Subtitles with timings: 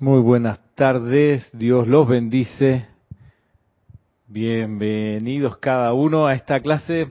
[0.00, 2.86] Muy buenas tardes, Dios los bendice.
[4.28, 7.08] Bienvenidos cada uno a esta clase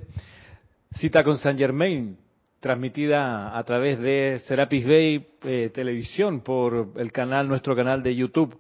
[0.94, 2.18] Cita con San Germain,
[2.62, 8.58] transmitida a través de Serapis Bay eh, Televisión por el canal, nuestro canal de YouTube.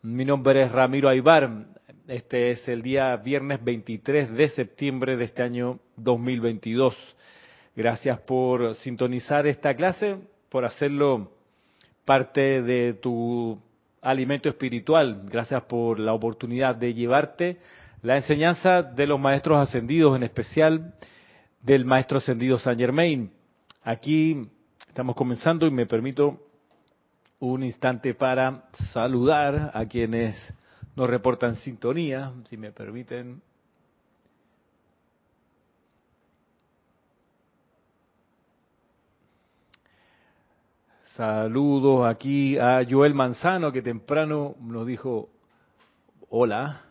[0.00, 1.66] Mi nombre es Ramiro Aybar.
[2.08, 6.96] Este es el día viernes 23 de septiembre de este año 2022.
[7.76, 10.16] Gracias por sintonizar esta clase,
[10.48, 11.41] por hacerlo
[12.04, 13.60] parte de tu
[14.00, 15.22] alimento espiritual.
[15.30, 17.58] Gracias por la oportunidad de llevarte
[18.02, 20.94] la enseñanza de los maestros ascendidos, en especial
[21.60, 23.30] del maestro ascendido Saint Germain.
[23.84, 24.48] Aquí
[24.88, 26.40] estamos comenzando y me permito
[27.38, 30.36] un instante para saludar a quienes
[30.96, 33.40] nos reportan sintonía, si me permiten.
[41.16, 45.28] Saludos aquí a Joel Manzano, que temprano nos dijo
[46.30, 46.86] hola.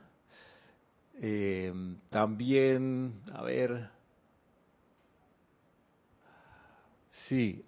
[1.20, 1.74] Eh,
[2.12, 3.90] también, a ver,
[7.10, 7.66] sí,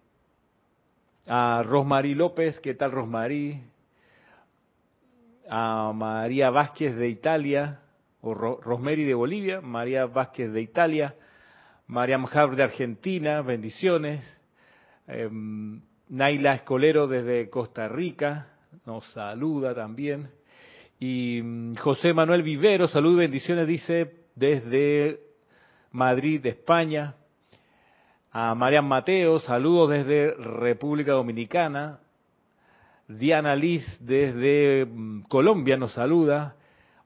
[1.25, 3.59] a Rosmarí López, ¿qué tal Rosmarí?
[5.49, 7.80] A María Vázquez de Italia,
[8.22, 11.16] o Rosmary de Bolivia, María Vázquez de Italia,
[11.88, 14.23] María Mjav de Argentina, bendiciones.
[15.08, 15.81] Em,
[16.14, 18.47] Naila Escolero desde Costa Rica
[18.86, 20.30] nos saluda también.
[21.00, 25.22] Y mm, José Manuel Vivero, salud y bendiciones, dice desde
[25.89, 27.16] Madrid, España.
[28.31, 32.00] A Marian Mateo, saludos desde República Dominicana.
[33.08, 36.58] Diana Liz desde mm, Colombia nos saluda.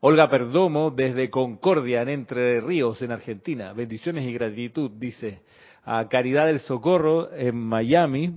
[0.02, 3.72] Olga Perdomo desde Concordia, en Entre Ríos, en Argentina.
[3.72, 5.44] Bendiciones y gratitud, dice.
[5.86, 8.34] A Caridad del Socorro en Miami,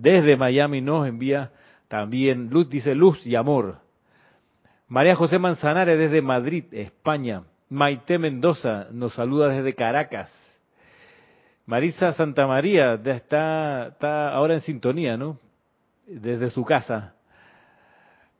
[0.00, 1.50] desde Miami nos envía
[1.88, 3.78] también luz, dice luz y amor.
[4.86, 7.42] María José Manzanares desde Madrid, España.
[7.68, 10.30] Maite Mendoza nos saluda desde Caracas.
[11.66, 15.38] Marisa Santa María está, está ahora en sintonía, ¿no?
[16.06, 17.14] Desde su casa.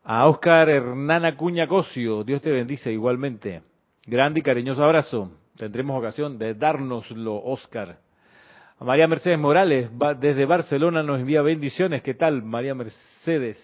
[0.04, 3.62] A Oscar Hernán Acuña Cosio, Dios te bendice igualmente.
[4.06, 5.33] Grande y cariñoso abrazo.
[5.56, 7.43] Tendremos ocasión de dárnoslo,
[8.81, 9.91] María Mercedes Morales,
[10.21, 12.00] desde Barcelona, nos envía bendiciones.
[12.00, 13.59] ¿Qué tal, María Mercedes?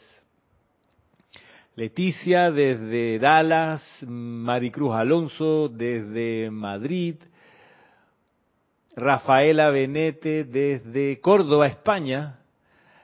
[1.77, 3.81] Leticia, desde Dallas.
[4.05, 7.15] Maricruz Alonso, desde Madrid.
[8.97, 12.41] Rafaela Benete, desde Córdoba, España.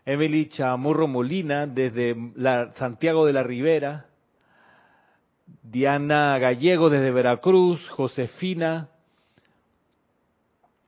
[0.04, 2.16] Emily Chamorro Molina, desde
[2.74, 4.06] Santiago de la Ribera.
[5.62, 7.88] Diana Gallego, desde Veracruz.
[7.90, 8.89] Josefina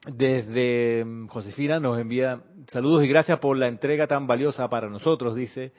[0.07, 2.41] desde mm, Josefina nos envía
[2.73, 5.73] saludos y gracias por la entrega tan valiosa para nosotros, dice.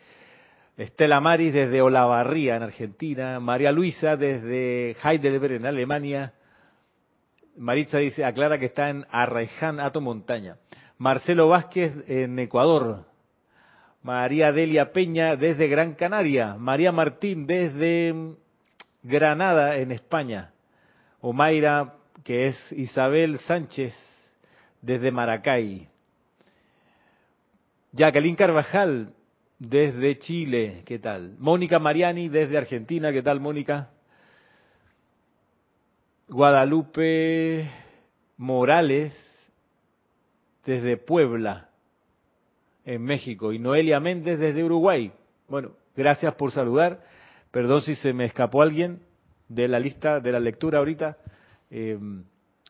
[0.75, 3.39] Estela Maris desde Olavarría, en Argentina.
[3.39, 6.33] María Luisa desde Heidelberg, en Alemania.
[7.57, 10.57] Maritza dice, aclara que está en Arraiján, Ato Montaña.
[10.97, 13.05] Marcelo Vázquez en Ecuador.
[14.01, 16.55] María Delia Peña desde Gran Canaria.
[16.55, 18.35] María Martín desde mm,
[19.03, 20.53] Granada, en España.
[21.21, 23.93] Omaira, que es Isabel Sánchez
[24.83, 25.87] desde Maracay.
[27.93, 29.13] Jacqueline Carvajal,
[29.57, 31.35] desde Chile, ¿qué tal?
[31.39, 33.91] Mónica Mariani, desde Argentina, ¿qué tal, Mónica?
[36.27, 37.69] Guadalupe
[38.37, 39.13] Morales,
[40.65, 41.69] desde Puebla,
[42.83, 43.53] en México.
[43.53, 45.13] Y Noelia Méndez, desde Uruguay.
[45.47, 47.01] Bueno, gracias por saludar.
[47.51, 49.01] Perdón si se me escapó alguien
[49.47, 51.17] de la lista de la lectura ahorita.
[51.69, 51.97] Eh,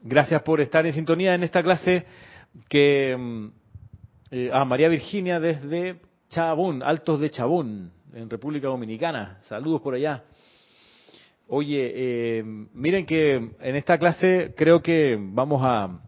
[0.06, 2.04] Gracias por estar en sintonía en esta clase
[2.68, 3.48] que mm,
[4.32, 9.40] eh, a María Virginia desde Chabón, Altos de Chabón, en República Dominicana.
[9.48, 10.26] Saludos por allá.
[11.48, 16.02] Oye, eh, miren que en esta clase creo que vamos a,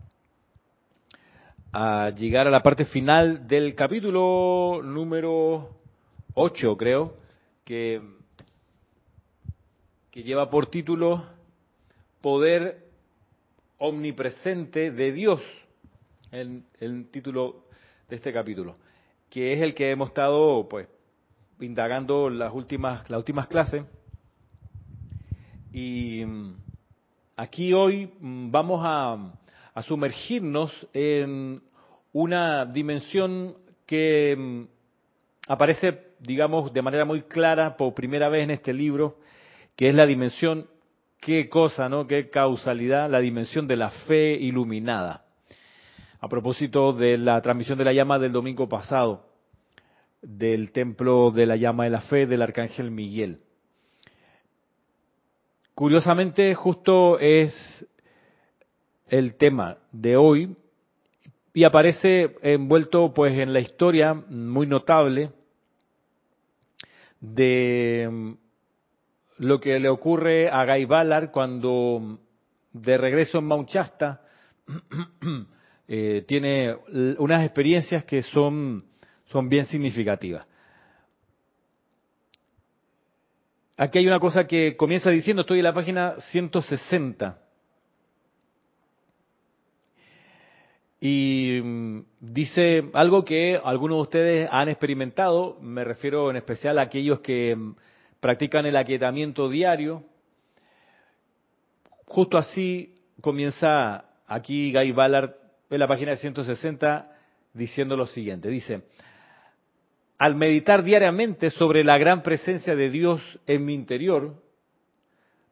[2.18, 5.70] llegar a la parte final del capítulo número
[6.34, 7.16] 8, creo,
[7.64, 8.02] que,
[10.12, 11.24] que lleva por título
[12.20, 12.85] Poder
[13.78, 15.42] omnipresente de Dios,
[16.32, 17.66] el, el título
[18.10, 18.78] de este capítulo,
[19.30, 20.88] que es el que hemos estado pues
[21.60, 23.84] indagando las últimas, las últimas clases.
[25.72, 26.56] Y mm,
[27.38, 29.34] aquí hoy mm, vamos a,
[29.74, 31.62] a sumergirnos en
[32.14, 33.56] una dimensión
[33.86, 34.64] que mm,
[35.48, 39.18] aparece, digamos, de manera muy clara por primera vez en este libro,
[39.76, 40.68] que es la dimensión
[41.26, 42.06] Qué cosa, ¿no?
[42.06, 45.26] Qué causalidad, la dimensión de la fe iluminada.
[46.20, 49.26] A propósito de la transmisión de la llama del domingo pasado,
[50.22, 53.40] del templo de la llama de la fe del arcángel Miguel.
[55.74, 57.88] Curiosamente, justo es
[59.08, 60.56] el tema de hoy
[61.56, 65.32] y aparece envuelto pues en la historia muy notable
[67.20, 68.38] de
[69.38, 72.20] lo que le ocurre a Guy Ballard cuando
[72.72, 74.22] de regreso en Mount Shasta
[75.88, 76.76] eh, tiene
[77.18, 78.86] unas experiencias que son,
[79.26, 80.46] son bien significativas.
[83.78, 87.38] Aquí hay una cosa que comienza diciendo, estoy en la página 160.
[91.02, 96.84] Y mm, dice algo que algunos de ustedes han experimentado, me refiero en especial a
[96.84, 97.76] aquellos que mm,
[98.26, 100.04] practican el aquietamiento diario.
[102.08, 105.36] Justo así comienza aquí Guy Ballard
[105.70, 107.12] en la página 160
[107.54, 108.50] diciendo lo siguiente.
[108.50, 108.82] Dice,
[110.18, 114.42] al meditar diariamente sobre la gran presencia de Dios en mi interior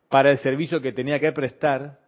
[0.10, 2.00] para el servicio que tenía que prestar,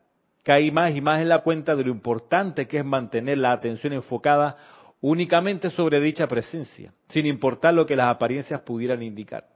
[0.42, 3.94] caí más y más en la cuenta de lo importante que es mantener la atención
[3.94, 4.58] enfocada
[5.00, 9.55] únicamente sobre dicha presencia, sin importar lo que las apariencias pudieran indicar,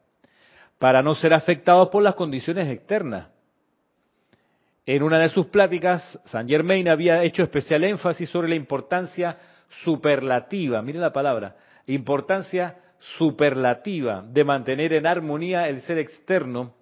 [0.80, 3.28] para no ser afectados por las condiciones externas.
[4.86, 9.38] En una de sus pláticas, Saint Germain había hecho especial énfasis sobre la importancia
[9.84, 11.56] superlativa, miren la palabra,
[11.86, 12.78] importancia
[13.18, 16.74] superlativa de mantener en armonía el ser externo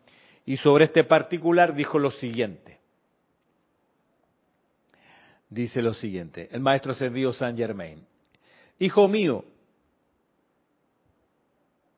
[0.46, 2.78] y sobre este particular dijo lo siguiente.
[5.50, 8.06] Dice lo siguiente, el maestro ascendido Saint Germain.
[8.80, 9.44] Hijo mío,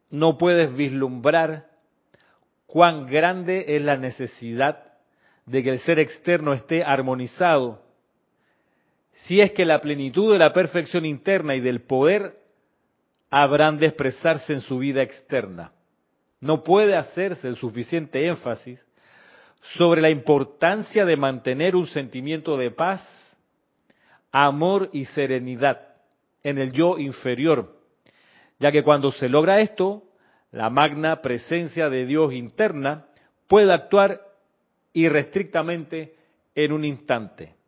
[0.09, 1.68] no puedes vislumbrar
[2.69, 4.83] cuán grande es la necesidad
[5.47, 7.81] de que el ser externo esté armonizado
[9.11, 12.37] si es que la plenitud de la perfección interna y del poder
[13.31, 15.71] habrán de expresarse en su vida externa.
[16.39, 18.85] No puede hacerse el suficiente énfasis
[19.75, 23.01] sobre la importancia de mantener un sentimiento de paz,
[24.31, 25.81] amor y serenidad
[26.43, 27.75] en el yo inferior,
[28.59, 30.03] ya que cuando se logra esto,
[30.51, 33.05] la magna presencia de Dios interna
[33.47, 34.21] puede actuar
[34.93, 36.15] irrestrictamente
[36.55, 37.59] en un instante.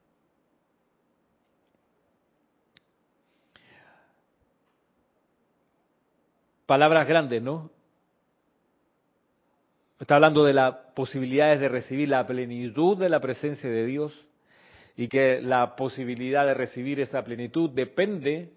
[6.71, 7.69] palabras grandes, ¿no?
[9.99, 14.25] Está hablando de las posibilidades de recibir la plenitud de la presencia de Dios
[14.95, 18.53] y que la posibilidad de recibir esa plenitud depende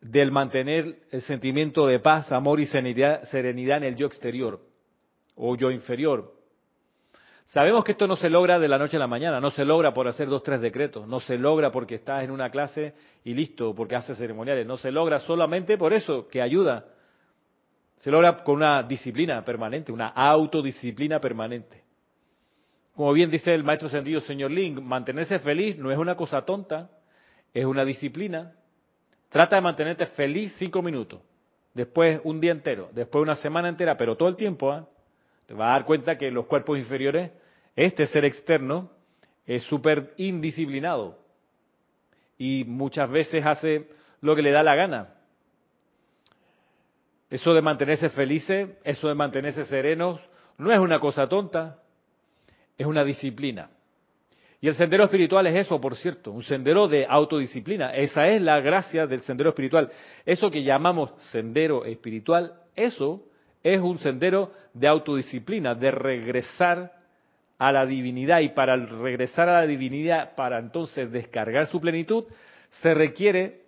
[0.00, 4.60] del mantener el sentimiento de paz, amor y serenidad, en el yo exterior
[5.34, 6.34] o yo inferior.
[7.48, 9.94] Sabemos que esto no se logra de la noche a la mañana, no se logra
[9.94, 12.94] por hacer dos, tres decretos, no se logra porque estás en una clase
[13.24, 16.86] y listo, porque haces ceremoniales, no se logra solamente por eso, que ayuda.
[17.98, 21.82] Se logra con una disciplina permanente, una autodisciplina permanente.
[22.94, 26.90] Como bien dice el maestro sentido señor Ling, mantenerse feliz no es una cosa tonta,
[27.52, 28.54] es una disciplina.
[29.36, 31.20] Trata de mantenerte feliz cinco minutos,
[31.74, 34.88] después un día entero, después una semana entera, pero todo el tiempo, ¿ah?
[35.44, 37.32] te vas a dar cuenta que los cuerpos inferiores,
[37.74, 38.90] este ser externo,
[39.44, 41.18] es súper indisciplinado
[42.38, 43.90] y muchas veces hace
[44.22, 45.12] lo que le da la gana.
[47.28, 50.18] Eso de mantenerse felices, eso de mantenerse serenos,
[50.56, 51.82] no es una cosa tonta,
[52.78, 53.68] es una disciplina.
[54.60, 57.94] Y el sendero espiritual es eso, por cierto, un sendero de autodisciplina.
[57.94, 59.90] Esa es la gracia del sendero espiritual.
[60.24, 63.22] Eso que llamamos sendero espiritual, eso
[63.62, 66.92] es un sendero de autodisciplina, de regresar
[67.58, 68.40] a la divinidad.
[68.40, 72.24] Y para regresar a la divinidad, para entonces descargar su plenitud,
[72.80, 73.62] se requiere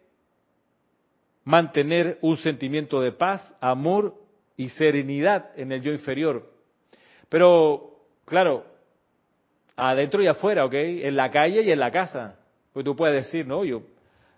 [1.44, 4.14] mantener un sentimiento de paz, amor
[4.56, 6.50] y serenidad en el yo inferior.
[7.28, 8.64] Pero, claro,
[9.78, 10.74] adentro y afuera, ¿ok?
[10.74, 12.36] En la calle y en la casa.
[12.72, 13.82] Pues tú puedes decir, no, yo,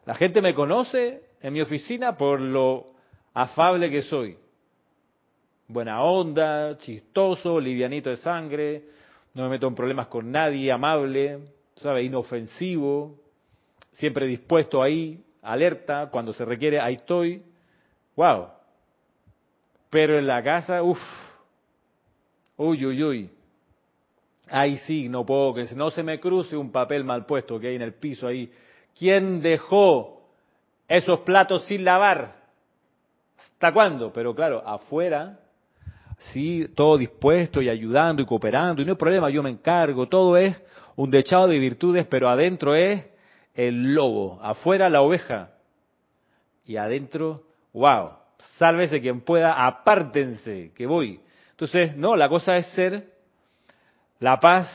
[0.07, 2.87] la gente me conoce en mi oficina por lo
[3.35, 4.37] afable que soy
[5.73, 8.83] buena onda, chistoso, livianito de sangre,
[9.35, 11.39] no me meto en problemas con nadie, amable,
[11.77, 12.03] ¿sabe?
[12.03, 13.15] Inofensivo,
[13.93, 17.43] siempre dispuesto ahí, alerta, cuando se requiere, ahí estoy.
[18.17, 18.49] ¡Wow!
[19.91, 21.01] Pero en la casa, uff,
[22.57, 23.31] uy, uy, uy.
[24.51, 27.77] Ahí sí, no puedo, que no se me cruce un papel mal puesto que hay
[27.77, 28.51] en el piso ahí.
[28.99, 30.29] ¿Quién dejó
[30.89, 32.37] esos platos sin lavar?
[33.39, 34.13] ¿Hasta cuándo?
[34.13, 35.39] Pero claro, afuera
[36.33, 40.37] sí, todo dispuesto y ayudando y cooperando, y no hay problema, yo me encargo, todo
[40.37, 40.61] es
[40.97, 43.07] un dechado de virtudes, pero adentro es
[43.55, 45.53] el lobo, afuera la oveja,
[46.67, 47.43] y adentro
[47.73, 48.11] wow,
[48.59, 51.21] sálvese quien pueda, apártense, que voy.
[51.53, 53.11] Entonces, no, la cosa es ser
[54.21, 54.69] la paz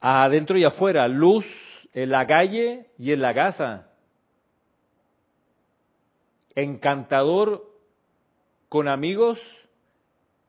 [0.00, 1.46] adentro y afuera, luz
[1.94, 3.88] en la calle y en la casa.
[6.54, 7.64] Encantador
[8.68, 9.40] con amigos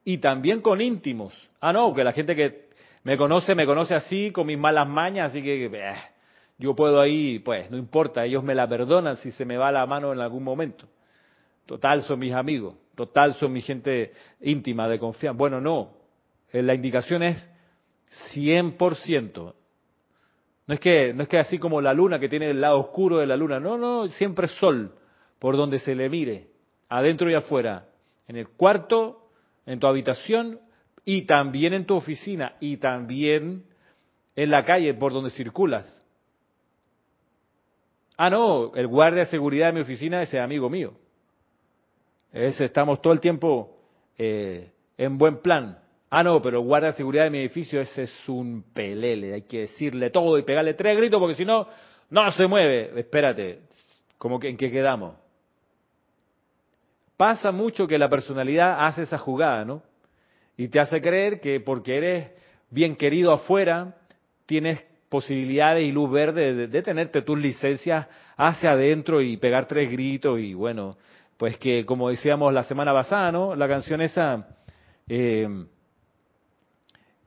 [0.03, 1.33] y también con íntimos.
[1.61, 2.69] Ah, no, que la gente que
[3.03, 5.95] me conoce, me conoce así, con mis malas mañas, así que eh,
[6.57, 9.85] yo puedo ahí, pues, no importa, ellos me la perdonan si se me va la
[9.85, 10.87] mano en algún momento.
[11.65, 15.37] Total, son mis amigos, total, son mi gente íntima, de confianza.
[15.37, 15.93] Bueno, no,
[16.51, 17.49] eh, la indicación es
[18.33, 19.53] 100%.
[20.65, 23.17] No es que no es que así como la luna que tiene el lado oscuro
[23.17, 24.95] de la luna, no, no, siempre sol
[25.39, 26.47] por donde se le mire,
[26.87, 27.87] adentro y afuera,
[28.27, 29.27] en el cuarto,
[29.65, 30.59] en tu habitación
[31.03, 33.65] y también en tu oficina y también
[34.35, 36.01] en la calle por donde circulas.
[38.15, 40.93] Ah, no, el guardia de seguridad de mi oficina es amigo mío.
[42.31, 43.77] Ese, estamos todo el tiempo
[44.17, 45.82] eh, en buen plan.
[46.15, 49.33] Ah, no, pero el guardia de seguridad de mi edificio, ese es un pelele.
[49.33, 51.67] Hay que decirle todo y pegarle tres gritos porque si no,
[52.11, 52.91] no se mueve.
[52.99, 53.61] Espérate,
[54.19, 55.15] ¿cómo que, ¿en qué quedamos?
[57.17, 59.81] Pasa mucho que la personalidad hace esa jugada, ¿no?
[60.55, 62.31] Y te hace creer que porque eres
[62.69, 63.95] bien querido afuera,
[64.45, 68.05] tienes posibilidades y luz verde de, tenerte tus licencias
[68.37, 70.95] hacia adentro y pegar tres gritos y bueno,
[71.37, 73.55] pues que como decíamos la semana pasada, ¿no?
[73.55, 74.47] La canción esa,
[75.07, 75.47] eh,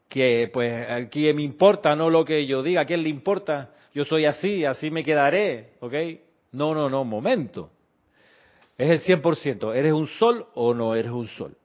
[0.09, 3.71] que pues aquí me importa, no lo que yo diga, ¿a quién le importa?
[3.95, 5.95] Yo soy así, así me quedaré, ¿ok?
[6.53, 7.71] No, no, no, momento.
[8.79, 11.57] Es el 100%, ¿eres un sol o no eres un sol?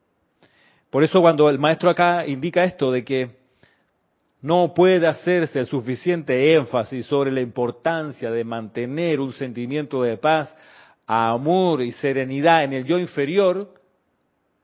[0.89, 3.41] Por eso cuando el maestro acá indica esto de que
[4.41, 10.53] no puede hacerse el suficiente énfasis sobre la importancia de mantener un sentimiento de paz,
[11.05, 13.73] amor y serenidad en el yo inferior,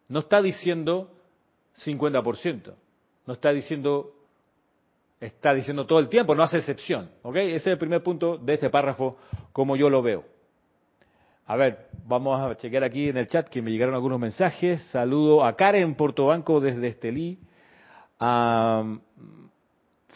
[0.09, 1.11] no está diciendo
[1.85, 2.73] 50%,
[3.27, 4.13] no está diciendo,
[5.19, 7.11] está diciendo todo el tiempo, no hace excepción.
[7.21, 7.35] ¿ok?
[7.35, 9.17] Ese es el primer punto de este párrafo,
[9.51, 10.23] como yo lo veo.
[11.45, 14.81] A ver, vamos a chequear aquí en el chat que me llegaron algunos mensajes.
[14.91, 17.39] Saludo a Karen Portobanco desde Estelí,
[18.19, 18.97] a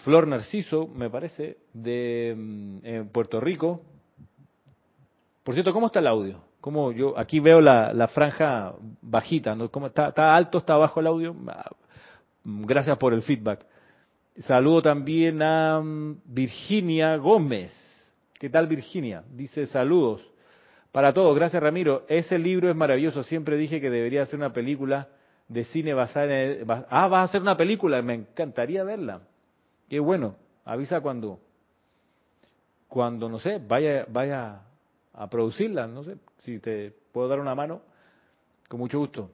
[0.03, 3.82] Flor Narciso, me parece, de mm, Puerto Rico.
[5.44, 6.41] Por cierto, ¿cómo está el audio?
[6.60, 9.70] ¿Cómo yo aquí veo la, franja bajita, ¿no?
[9.72, 11.36] ¿Cómo está, está alto, está bajo el audio?
[12.43, 13.65] Gracias por el feedback.
[14.39, 17.74] Saludo también a mm, Virginia Gómez.
[18.39, 19.24] ¿Qué tal Virginia?
[19.29, 20.21] Dice saludos.
[20.91, 22.05] Para todos, gracias Ramiro.
[22.07, 23.24] Ese libro es maravilloso.
[23.24, 25.10] Siempre dije que debería ser una película
[25.48, 26.65] de cine basada en...
[26.69, 28.01] Ah, vas a hacer una película.
[28.01, 29.21] Me encantaría verla.
[29.89, 31.39] Qué bueno, avisa cuando,
[32.88, 34.62] cuando no sé, vaya, vaya
[35.13, 37.81] a producirla, no sé, si te puedo dar una mano,
[38.69, 39.31] con mucho gusto.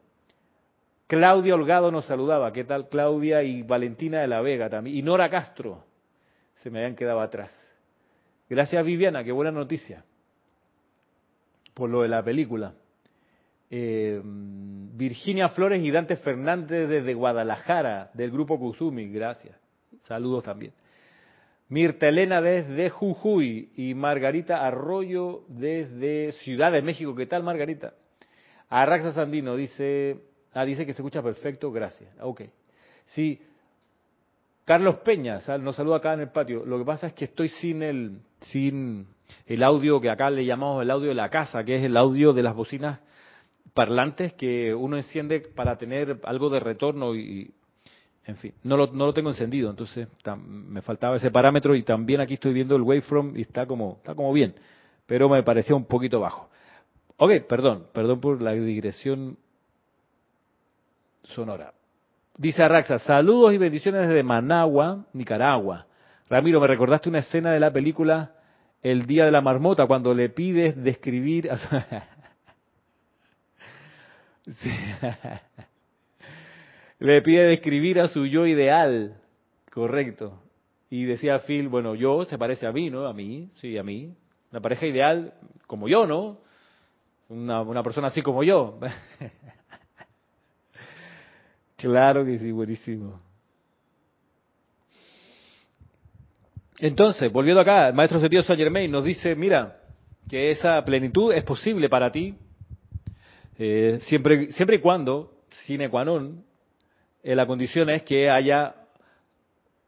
[1.08, 4.98] Claudia Holgado nos saludaba, ¿qué tal Claudia y Valentina de la Vega también?
[4.98, 5.86] Y Nora Castro,
[6.56, 7.52] se me habían quedado atrás.
[8.50, 10.04] Gracias Viviana, qué buena noticia
[11.78, 12.74] por lo de la película.
[13.70, 19.56] Eh, Virginia Flores y Dante Fernández desde Guadalajara, del grupo Kuzumi, gracias.
[20.06, 20.74] Saludos también.
[21.70, 27.14] Mirta Elena desde Jujuy y Margarita Arroyo desde Ciudad de México.
[27.14, 27.94] ¿Qué tal, Margarita?
[28.70, 30.18] Arraxa Sandino dice,
[30.58, 32.10] ah, dice que se escucha perfecto, gracias.
[32.22, 32.42] Ok.
[33.06, 33.42] Sí,
[34.66, 36.66] Carlos Peña nos saluda acá en el patio.
[36.66, 39.08] Lo que pasa es que estoy sin el, sin
[39.46, 42.34] el audio que acá le llamamos el audio de la casa, que es el audio
[42.34, 43.00] de las bocinas
[43.74, 47.52] parlantes que uno enciende para tener algo de retorno y,
[48.26, 50.08] en fin, no lo, no lo tengo encendido, entonces
[50.46, 54.16] me faltaba ese parámetro y también aquí estoy viendo el wavefront y está como, está
[54.16, 54.56] como bien,
[55.06, 56.50] pero me parecía un poquito bajo.
[57.16, 59.38] Ok, perdón, perdón por la digresión
[61.38, 61.72] sonora.
[62.36, 65.86] Dice Arraxa, saludos y bendiciones desde Managua, Nicaragua.
[66.28, 68.32] Ramiro, me recordaste una escena de la película
[68.82, 71.58] El Día de la Marmota, cuando le pides describir a
[77.00, 79.22] le pide describir a su yo ideal,
[79.72, 80.42] correcto.
[80.90, 83.06] Y decía Phil, bueno, yo se parece a mí, ¿no?
[83.06, 84.12] A mí, sí, a mí.
[84.52, 85.36] Una pareja ideal
[85.68, 86.40] como yo, ¿no?
[87.30, 88.80] Una, una persona así como yo.
[91.78, 93.22] claro que sí, buenísimo.
[96.80, 99.80] Entonces, volviendo acá, el maestro sentido Saint Germain nos dice, mira,
[100.30, 102.36] que esa plenitud es posible para ti,
[103.58, 106.44] eh, siempre, siempre y cuando, sine qua non,
[107.24, 108.76] eh, la condición es que haya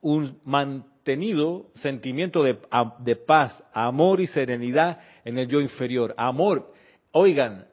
[0.02, 6.16] un mantenido sentimiento de, paz, amor y serenidad en el yo inferior.
[6.18, 6.74] Amor,
[7.12, 7.68] oigan,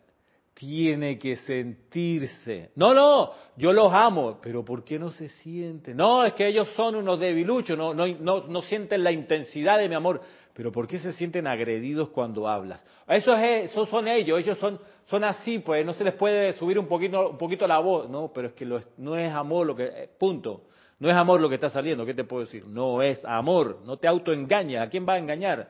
[0.59, 2.71] tiene que sentirse.
[2.77, 5.95] No, no, yo los amo, pero ¿por qué no se siente?
[5.95, 9.95] No, es que ellos son unos debiluchos, no, no, no, sienten la intensidad de mi
[9.95, 10.23] amor.
[10.55, 12.83] Pero ¿por qué se sienten agredidos cuando hablas?
[13.07, 16.79] Eso es, esos son ellos, ellos son, son así, pues no se les puede subir
[16.79, 18.09] un poquito, un poquito la voz.
[18.09, 18.65] No, pero es que
[18.97, 20.63] no es amor lo que, eh, punto.
[20.99, 22.67] No es amor lo que está saliendo, ¿qué te puedo decir?
[22.67, 24.85] No es amor, no te autoengaña.
[24.85, 25.69] ¿A quién va a engañar?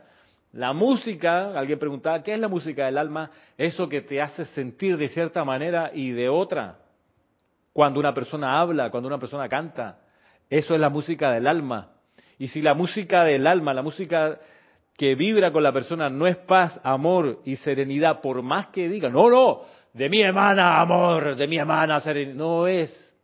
[0.57, 3.31] La música, alguien preguntaba, ¿qué es la música del alma?
[3.59, 6.79] Eso que te hace sentir de cierta manera y de otra.
[7.75, 9.99] Cuando una persona habla, cuando una persona canta,
[10.49, 11.91] eso es la música del alma.
[12.39, 14.41] Y si la música del alma, la música
[14.97, 19.11] que vibra con la persona no es paz, amor y serenidad, por más que diga,
[19.11, 19.61] no, no,
[19.93, 23.15] de mi hermana amor, de mi hermana serenidad, no es.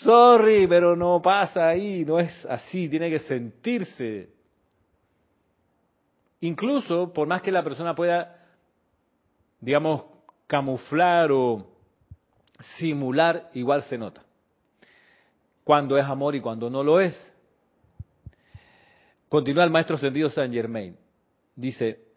[0.00, 4.37] Sorry, pero no pasa ahí, no es así, tiene que sentirse.
[6.40, 8.46] Incluso, por más que la persona pueda,
[9.60, 10.02] digamos,
[10.46, 11.66] camuflar o
[12.78, 14.22] simular, igual se nota.
[15.64, 17.16] Cuando es amor y cuando no lo es.
[19.28, 20.96] Continúa el maestro sentido Saint Germain.
[21.54, 22.08] Dice,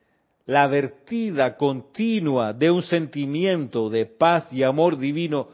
[0.45, 5.49] la vertida continua de un sentimiento de paz y amor divino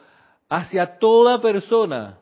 [0.50, 2.20] hacia toda persona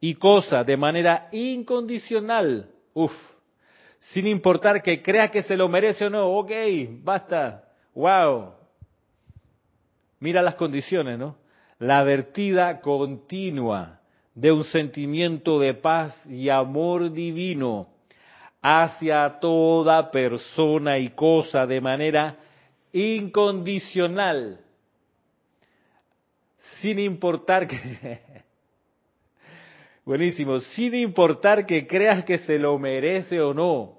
[0.00, 2.70] y cosa de manera incondicional.
[2.94, 3.12] Uf,
[4.10, 6.28] sin importar que crea que se lo merece o no.
[6.28, 6.50] Ok,
[7.02, 7.64] basta.
[7.94, 8.54] Wow.
[10.20, 11.36] Mira las condiciones, ¿no?
[11.78, 14.00] La vertida continua
[14.34, 17.88] de un sentimiento de paz y amor divino
[18.60, 22.36] hacia toda persona y cosa de manera
[22.92, 24.60] incondicional,
[26.80, 28.22] sin importar que
[30.04, 30.58] Buenísimo.
[30.58, 33.98] Sin importar que creas que se lo merece o no.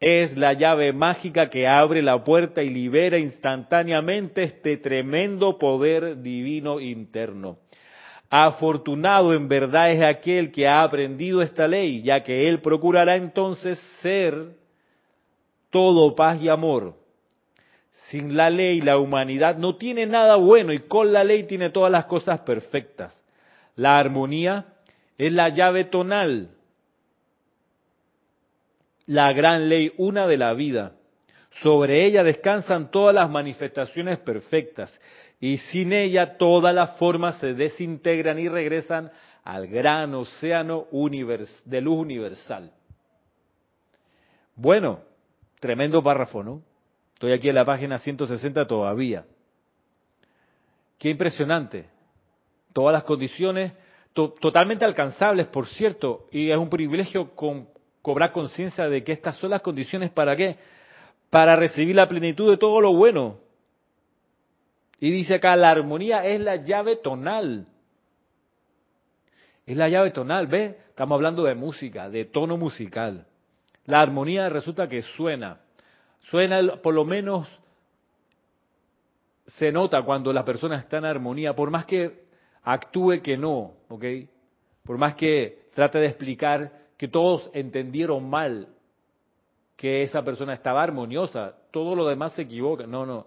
[0.00, 6.80] Es la llave mágica que abre la puerta y libera instantáneamente este tremendo poder divino
[6.80, 7.58] interno.
[8.28, 13.78] Afortunado en verdad es aquel que ha aprendido esta ley, ya que él procurará entonces
[14.02, 14.56] ser
[15.70, 16.94] todo paz y amor.
[18.08, 21.92] Sin la ley la humanidad no tiene nada bueno y con la ley tiene todas
[21.92, 23.18] las cosas perfectas.
[23.76, 24.75] La armonía
[25.18, 26.50] es la llave tonal,
[29.06, 30.92] la gran ley una de la vida.
[31.62, 34.92] Sobre ella descansan todas las manifestaciones perfectas
[35.40, 39.10] y sin ella todas las formas se desintegran y regresan
[39.42, 42.72] al gran océano de luz universal.
[44.54, 45.00] Bueno,
[45.60, 46.62] tremendo párrafo, ¿no?
[47.14, 49.24] Estoy aquí en la página 160 todavía.
[50.98, 51.88] Qué impresionante.
[52.72, 53.72] Todas las condiciones
[54.16, 57.32] totalmente alcanzables, por cierto, y es un privilegio
[58.00, 60.56] cobrar conciencia de que estas son las condiciones para qué?
[61.28, 63.38] Para recibir la plenitud de todo lo bueno.
[64.98, 67.66] Y dice acá, la armonía es la llave tonal.
[69.66, 70.76] Es la llave tonal, ¿ves?
[70.88, 73.26] Estamos hablando de música, de tono musical.
[73.84, 75.60] La armonía resulta que suena.
[76.30, 77.46] Suena, por lo menos,
[79.46, 82.25] se nota cuando la persona está en armonía, por más que
[82.66, 84.04] actúe que no, ¿ok?
[84.82, 88.68] Por más que trate de explicar que todos entendieron mal
[89.76, 92.86] que esa persona estaba armoniosa, todo lo demás se equivoca.
[92.86, 93.26] No, no.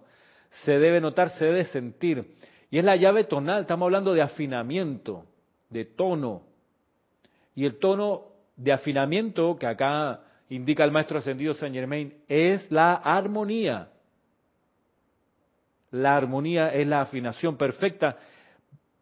[0.64, 2.36] Se debe notar, se debe sentir.
[2.70, 5.24] Y es la llave tonal, estamos hablando de afinamiento,
[5.70, 6.42] de tono.
[7.54, 8.26] Y el tono
[8.56, 13.88] de afinamiento que acá indica el maestro ascendido Saint Germain es la armonía.
[15.92, 18.18] La armonía es la afinación perfecta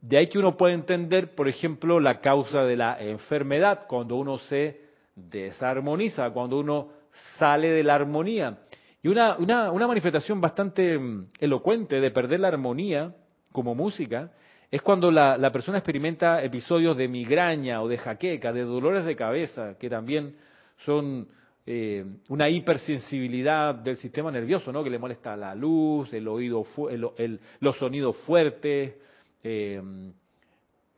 [0.01, 4.39] de ahí que uno puede entender, por ejemplo, la causa de la enfermedad, cuando uno
[4.39, 4.81] se
[5.15, 6.91] desarmoniza, cuando uno
[7.37, 8.59] sale de la armonía.
[9.03, 13.15] Y una, una, una manifestación bastante mm, elocuente de perder la armonía
[13.53, 14.31] como música
[14.71, 19.79] es cuando la, persona experimenta episodios de migraña o de jaqueca, de dolores de cabeza,
[19.79, 20.37] que también
[20.85, 21.27] son
[21.65, 24.85] eh, una hipersensibilidad del sistema nervioso, ¿no?
[24.85, 28.95] Que le molesta la luz, el oído, el, los sonidos fuertes,
[29.43, 29.81] eh,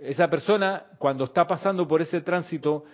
[0.00, 2.84] esa persona cuando está pasando por ese tránsito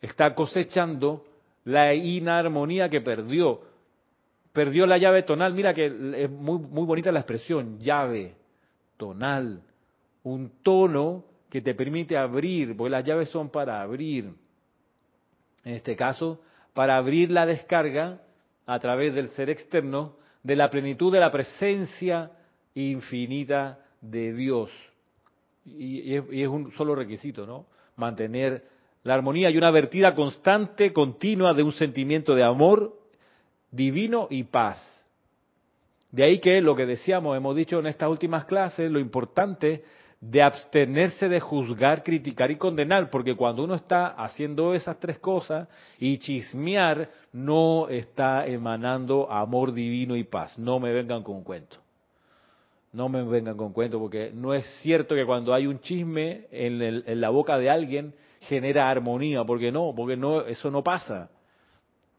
[0.00, 1.24] está cosechando
[1.64, 3.60] la inarmonía que perdió.
[4.52, 5.52] Perdió la llave tonal.
[5.52, 8.34] Mira que es muy, muy bonita la expresión, llave
[8.96, 9.60] tonal.
[10.22, 14.32] Un tono que te permite abrir, porque las llaves son para abrir.
[15.64, 16.40] En este caso,
[16.72, 18.20] para abrir la descarga
[18.64, 22.30] a través del ser externo de la plenitud de la presencia
[22.74, 24.70] infinita de Dios
[25.66, 27.66] y, es, un solo requisito, ¿no?
[27.96, 28.64] Mantener
[29.02, 32.98] la armonía y una vertida constante, continua de un sentimiento de amor
[33.70, 34.82] divino y paz.
[36.10, 39.84] De ahí que lo que decíamos, hemos dicho en estas últimas clases, lo importante
[40.20, 45.68] de abstenerse de juzgar, criticar y condenar, porque cuando uno está haciendo esas tres cosas
[45.98, 50.58] y chismear, no está emanando amor divino y paz.
[50.58, 51.85] No me vengan con cuento.
[52.92, 56.80] No me vengan con cuento, porque no es cierto que cuando hay un chisme en,
[56.80, 61.30] en la boca de alguien genera armonía, porque no, porque no, eso no pasa.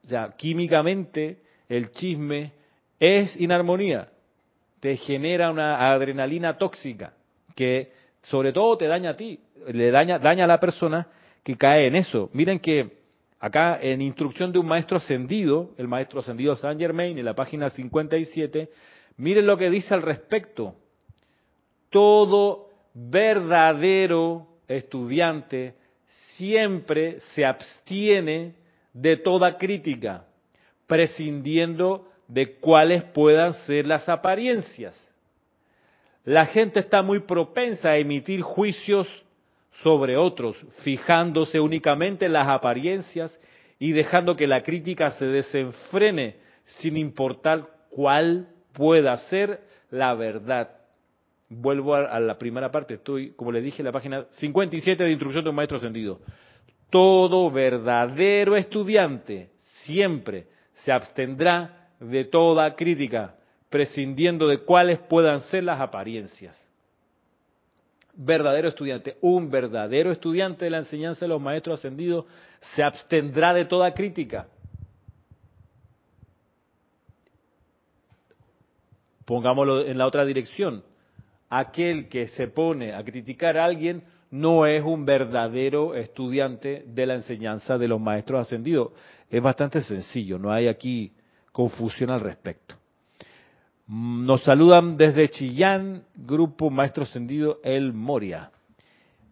[0.03, 2.53] O sea, químicamente el chisme
[2.99, 4.09] es inarmonía,
[4.79, 7.13] te genera una adrenalina tóxica
[7.55, 11.07] que sobre todo te daña a ti, le daña, daña a la persona
[11.43, 12.29] que cae en eso.
[12.33, 12.97] Miren que
[13.39, 17.69] acá en instrucción de un maestro ascendido, el maestro ascendido Saint Germain, en la página
[17.69, 18.69] 57,
[19.17, 20.75] miren lo que dice al respecto.
[21.89, 25.75] Todo verdadero estudiante
[26.35, 28.55] siempre se abstiene
[28.93, 30.25] de toda crítica,
[30.85, 34.95] prescindiendo de cuáles puedan ser las apariencias.
[36.23, 39.07] La gente está muy propensa a emitir juicios
[39.83, 43.37] sobre otros, fijándose únicamente en las apariencias
[43.79, 49.59] y dejando que la crítica se desenfrene sin importar cuál pueda ser
[49.89, 50.69] la verdad.
[51.49, 55.43] Vuelvo a, la primera parte, estoy, como le dije, en la página 57 de Instrucción
[55.43, 56.19] de un Maestro Ascendido.
[56.91, 59.49] Todo verdadero estudiante
[59.83, 63.35] siempre se abstendrá de toda crítica,
[63.69, 66.55] prescindiendo de cuáles puedan ser las apariencias.
[68.13, 72.25] Verdadero estudiante, un verdadero estudiante de la enseñanza de los maestros ascendidos
[72.75, 74.47] se abstendrá de toda crítica.
[79.27, 80.83] Pongámoslo en la otra dirección.
[81.49, 87.15] Aquel que se pone a criticar a alguien no es un verdadero estudiante de la
[87.15, 88.93] enseñanza de los maestros ascendidos.
[89.29, 91.11] Es bastante sencillo, no hay aquí
[91.51, 92.75] confusión al respecto.
[93.87, 98.51] Mm, nos saludan desde Chillán, Grupo Maestro Ascendido El Moria.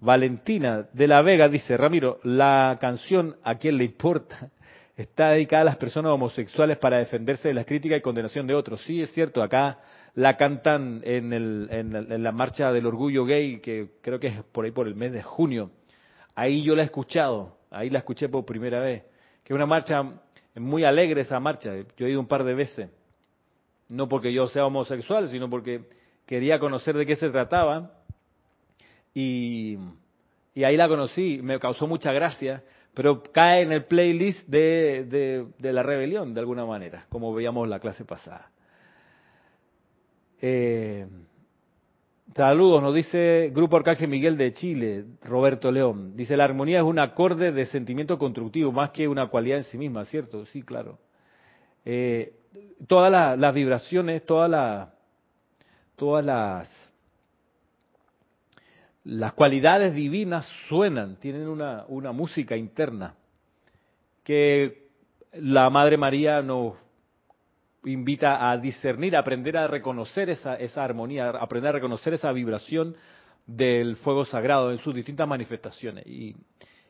[0.02, 4.52] Valentina de la Vega dice, Ramiro, la canción ¿A quién le importa?
[4.96, 8.82] Está dedicada a las personas homosexuales para defenderse de la crítica y condenación de otros.
[8.82, 9.80] Sí, es cierto, acá
[10.14, 14.66] la cantan en, el, en, la marcha del orgullo gay, que creo que es por
[14.66, 15.72] ahí por el mes de junio.
[16.34, 19.04] Ahí yo la he escuchado, ahí la escuché por primera vez,
[19.44, 20.02] que es una marcha
[20.56, 22.90] muy alegre esa marcha, yo he ido un par de veces,
[23.90, 25.82] no porque yo sea homosexual, sino porque
[26.26, 27.92] quería conocer de qué se trataba
[29.14, 29.78] y
[30.56, 32.64] ahí la conocí, me causó mucha gracia,
[32.96, 37.80] pero cae en el playlist de, de, la rebelión de alguna manera, como veíamos la
[37.80, 38.50] clase pasada.
[40.42, 41.06] Eh,
[42.34, 46.16] saludos, nos dice Grupo Arcángel Miguel de Chile, Roberto León.
[46.16, 49.78] Dice, la armonía es un acorde de sentimiento constructivo, más que una cualidad en sí
[49.78, 50.46] misma, ¿cierto?
[50.46, 50.98] Sí, claro.
[51.84, 52.34] Eh,
[52.88, 54.90] todas las vibraciones, todas las
[55.98, 56.85] todas las
[59.06, 63.14] las cualidades divinas suenan, tienen una, una música interna
[64.24, 64.88] que
[65.34, 66.74] la Madre María nos
[67.84, 72.96] invita a discernir, a aprender a reconocer esa, esa armonía, aprender a reconocer esa vibración
[73.46, 76.04] del fuego sagrado en sus distintas manifestaciones.
[76.08, 76.36] Y,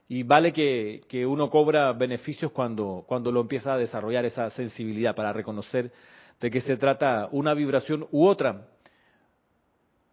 [0.08, 5.16] y vale que, que, uno cobra beneficios cuando, cuando lo empieza a desarrollar esa sensibilidad
[5.16, 5.92] para reconocer
[6.40, 8.70] de qué se trata una vibración u otra.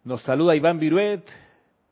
[0.03, 1.23] Nos saluda Iván Viruet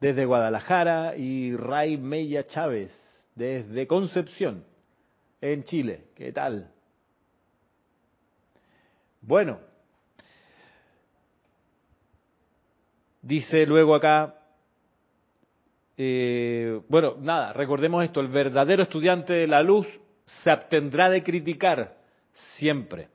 [0.01, 2.91] desde Guadalajara y Ray Mella Chávez
[3.35, 4.65] desde Concepción,
[5.39, 6.07] en Chile.
[6.15, 6.71] ¿Qué tal?
[9.21, 9.59] Bueno,
[13.21, 14.35] dice luego acá,
[15.95, 19.87] eh, bueno, nada, recordemos esto, el verdadero estudiante de la luz
[20.25, 21.95] se abstendrá de criticar
[22.57, 23.10] siempre.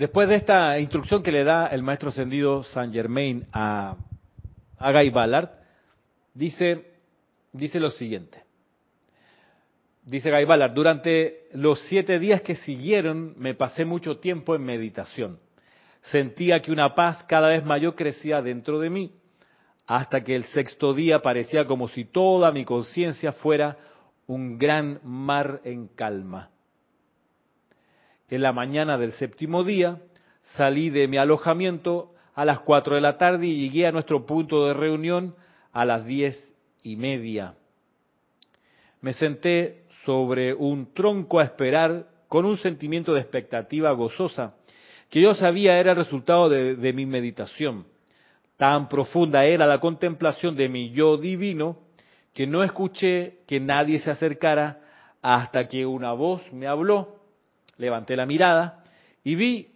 [0.00, 3.98] Después de esta instrucción que le da el maestro ascendido Saint Germain a,
[4.78, 5.50] a Guy Ballard,
[6.32, 6.86] dice,
[7.52, 8.42] dice lo siguiente.
[10.02, 15.38] Dice Guy Ballard, durante los siete días que siguieron me pasé mucho tiempo en meditación.
[16.04, 19.12] Sentía que una paz cada vez mayor crecía dentro de mí,
[19.86, 23.76] hasta que el sexto día parecía como si toda mi conciencia fuera
[24.26, 26.48] un gran mar en calma.
[28.30, 29.98] En la mañana del séptimo día
[30.54, 34.66] salí de mi alojamiento a las cuatro de la tarde y llegué a nuestro punto
[34.66, 35.34] de reunión
[35.72, 37.54] a las diez y media.
[39.00, 44.54] Me senté sobre un tronco a esperar con un sentimiento de expectativa gozosa
[45.08, 47.84] que yo sabía era el resultado de, de mi meditación.
[48.56, 51.78] Tan profunda era la contemplación de mi yo divino
[52.32, 54.78] que no escuché que nadie se acercara
[55.20, 57.19] hasta que una voz me habló.
[57.80, 58.84] Levanté la mirada
[59.24, 59.68] y vi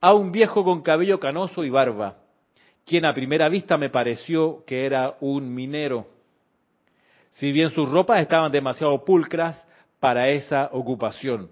[0.00, 2.18] a un viejo con cabello canoso y barba,
[2.86, 6.06] quien a primera vista me pareció que era un minero.
[7.30, 9.60] Si bien sus ropas estaban demasiado pulcras
[9.98, 11.50] para esa ocupación.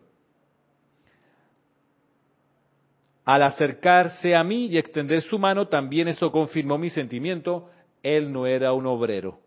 [3.25, 7.69] Al acercarse a mí y extender su mano, también eso confirmó mi sentimiento,
[8.01, 9.41] él no era un obrero.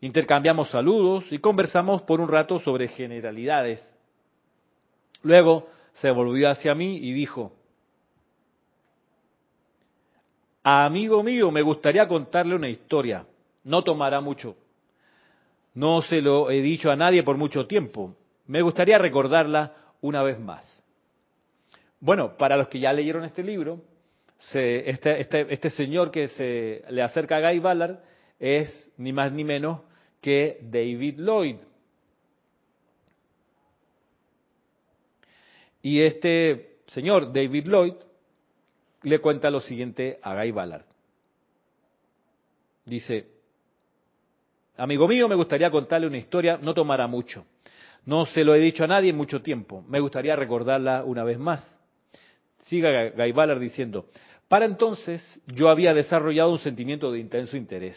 [0.00, 3.80] Intercambiamos saludos y conversamos por un rato sobre generalidades.
[5.22, 7.52] Luego se volvió hacia mí y dijo,
[10.62, 13.26] Amigo mío, me gustaría contarle una historia.
[13.64, 14.56] No tomará mucho.
[15.74, 18.14] No se lo he dicho a nadie por mucho tiempo.
[18.46, 20.66] Me gustaría recordarla una vez más.
[22.00, 23.80] Bueno, para los que ya leyeron este libro,
[24.52, 27.98] este, este, este, señor que se le acerca a Guy Ballard
[28.38, 29.80] es ni más ni menos
[30.20, 31.56] que David Lloyd.
[35.82, 37.94] Y este señor, David Lloyd,
[39.02, 40.84] le cuenta lo siguiente a Guy Ballard.
[42.84, 43.28] Dice,
[44.76, 47.46] amigo mío, me gustaría contarle una historia, no tomará mucho.
[48.04, 49.84] No se lo he dicho a nadie en mucho tiempo.
[49.88, 51.66] Me gustaría recordarla una vez más.
[52.62, 54.06] Siga Guy Ballard diciendo,
[54.48, 57.96] para entonces yo había desarrollado un sentimiento de intenso interés.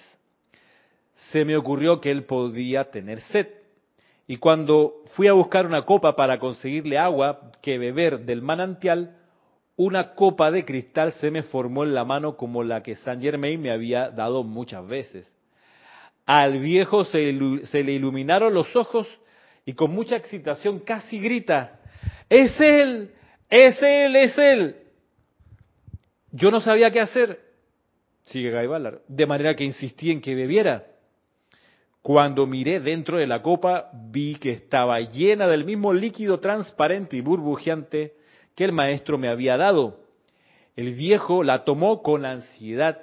[1.31, 3.47] Se me ocurrió que él podía tener sed.
[4.27, 9.17] Y cuando fui a buscar una copa para conseguirle agua que beber del manantial,
[9.75, 13.61] una copa de cristal se me formó en la mano como la que Saint Germain
[13.61, 15.31] me había dado muchas veces.
[16.25, 19.07] Al viejo se, le iluminaron los ojos
[19.65, 21.79] y con mucha excitación casi grita,
[22.29, 23.11] ¡Es él!
[23.49, 24.75] Es él, es él.
[26.31, 27.39] Yo no sabía qué hacer,
[28.23, 28.67] sigue Guy
[29.07, 30.92] de manera que insistí en que bebiera.
[32.03, 37.21] Cuando miré dentro de la copa, vi que estaba llena del mismo líquido transparente y
[37.21, 38.13] burbujeante
[38.55, 40.01] que el maestro me había dado.
[40.75, 42.99] El viejo la tomó con ansiedad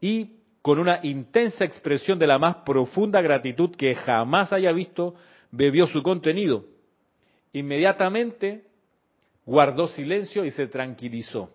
[0.00, 5.14] y con una intensa expresión de la más profunda gratitud que jamás haya visto,
[5.52, 6.64] bebió su contenido.
[7.52, 8.64] Inmediatamente
[9.46, 11.54] guardó silencio y se tranquilizó.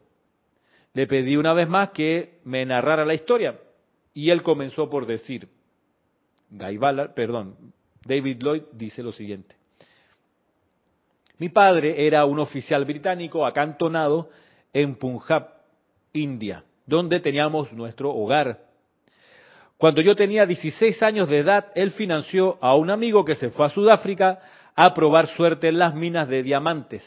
[0.93, 3.59] Le pedí una vez más que me narrara la historia
[4.13, 5.49] y él comenzó por decir,
[7.15, 7.55] Perdón,
[8.05, 9.55] David Lloyd dice lo siguiente.
[11.37, 14.29] Mi padre era un oficial británico acantonado
[14.73, 15.47] en Punjab,
[16.13, 18.65] India, donde teníamos nuestro hogar.
[19.77, 23.67] Cuando yo tenía 16 años de edad, él financió a un amigo que se fue
[23.67, 24.39] a Sudáfrica
[24.75, 27.03] a probar suerte en las minas de diamantes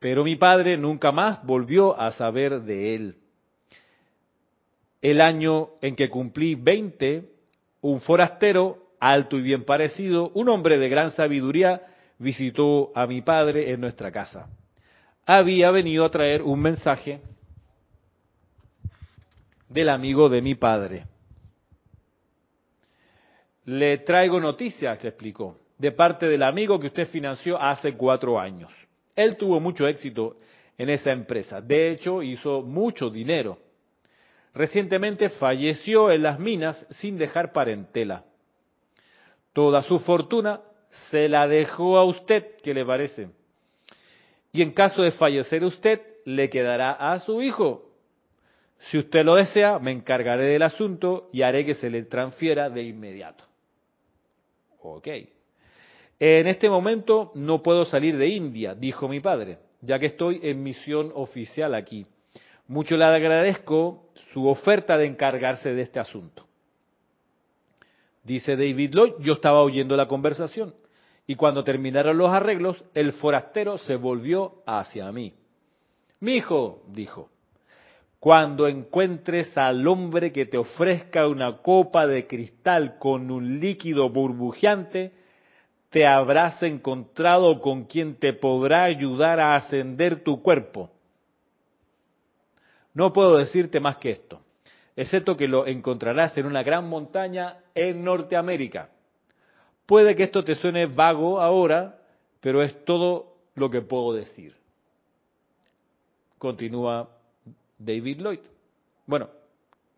[0.00, 3.16] pero mi padre nunca más volvió a saber de él.
[5.02, 7.30] El año en que cumplí 20,
[7.80, 11.82] un forastero, alto y bien parecido, un hombre de gran sabiduría,
[12.18, 14.48] visitó a mi padre en nuestra casa.
[15.26, 17.20] Había venido a traer un mensaje
[19.68, 21.06] del amigo de mi padre.
[23.64, 28.70] Le traigo noticias, explicó, de parte del amigo que usted financió hace cuatro años.
[29.14, 30.36] Él tuvo mucho éxito
[30.76, 31.60] en esa empresa.
[31.60, 33.58] De hecho, hizo mucho dinero.
[34.54, 38.24] Recientemente falleció en las minas sin dejar parentela.
[39.52, 40.60] Toda su fortuna
[41.10, 43.30] se la dejó a usted, ¿qué le parece?
[44.52, 47.90] Y en caso de fallecer usted, le quedará a su hijo.
[48.88, 52.82] Si usted lo desea, me encargaré del asunto y haré que se le transfiera de
[52.82, 53.44] inmediato.
[54.82, 55.08] Ok.
[56.18, 60.62] En este momento no puedo salir de India, dijo mi padre, ya que estoy en
[60.62, 62.06] misión oficial aquí.
[62.70, 66.46] Mucho le agradezco su oferta de encargarse de este asunto.
[68.22, 70.72] Dice David Lloyd, yo estaba oyendo la conversación
[71.26, 75.34] y cuando terminaron los arreglos, el forastero se volvió hacia mí.
[76.20, 77.28] Mi hijo, dijo,
[78.20, 85.10] cuando encuentres al hombre que te ofrezca una copa de cristal con un líquido burbujeante,
[85.88, 90.92] te habrás encontrado con quien te podrá ayudar a ascender tu cuerpo.
[93.00, 94.42] No puedo decirte más que esto,
[94.94, 98.90] excepto que lo encontrarás en una gran montaña en Norteamérica.
[99.86, 101.96] Puede que esto te suene vago ahora,
[102.42, 104.54] pero es todo lo que puedo decir.
[106.36, 107.08] Continúa
[107.78, 108.40] David Lloyd.
[109.06, 109.30] Bueno,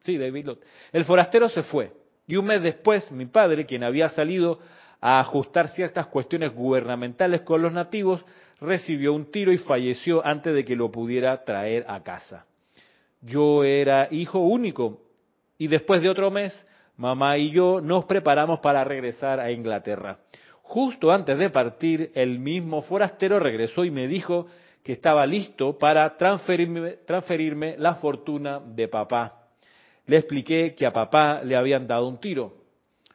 [0.02, 0.58] sí, David Lloyd.
[0.92, 1.92] El forastero se fue
[2.28, 4.60] y un mes después mi padre, quien había salido
[5.00, 8.24] a ajustar ciertas cuestiones gubernamentales con los nativos,
[8.60, 12.46] recibió un tiro y falleció antes de que lo pudiera traer a casa.
[13.22, 15.00] Yo era hijo único
[15.56, 16.52] y después de otro mes,
[16.96, 20.18] mamá y yo nos preparamos para regresar a Inglaterra.
[20.62, 24.46] Justo antes de partir, el mismo forastero regresó y me dijo
[24.82, 29.48] que estaba listo para transferirme, la fortuna de papá.
[30.06, 32.54] Le expliqué que a papá le habían dado un tiro.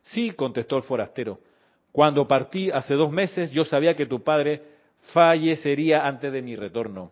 [0.03, 1.39] Sí, contestó el forastero.
[1.91, 4.61] Cuando partí hace dos meses, yo sabía que tu padre
[5.13, 7.11] fallecería antes de mi retorno.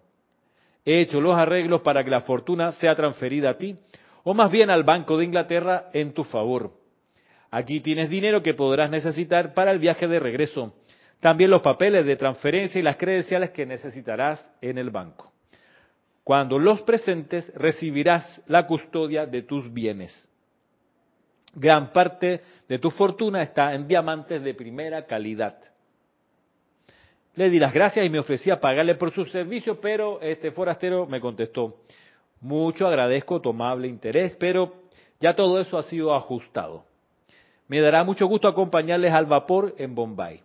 [0.86, 3.76] He hecho los arreglos para que la fortuna sea transferida a ti,
[4.24, 6.71] o más bien al Banco de Inglaterra en tu favor.
[7.50, 10.76] Aquí tienes dinero que podrás necesitar para el viaje de regreso.
[11.19, 15.32] También los papeles de transferencia y las credenciales que necesitarás en el banco.
[16.24, 20.28] Cuando los presentes, recibirás la custodia de tus bienes.
[21.54, 25.58] Gran parte de tu fortuna está en diamantes de primera calidad.
[27.36, 31.19] Le di las gracias y me ofrecía pagarle por su servicio, pero este forastero me
[31.19, 31.82] contestó,
[32.39, 34.74] mucho agradezco tu amable interés, pero
[35.19, 36.86] ya todo eso ha sido ajustado.
[37.67, 40.41] Me dará mucho gusto acompañarles al vapor en Bombay.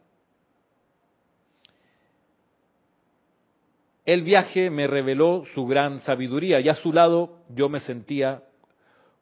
[4.04, 8.42] El viaje me reveló su gran sabiduría y a su lado yo me sentía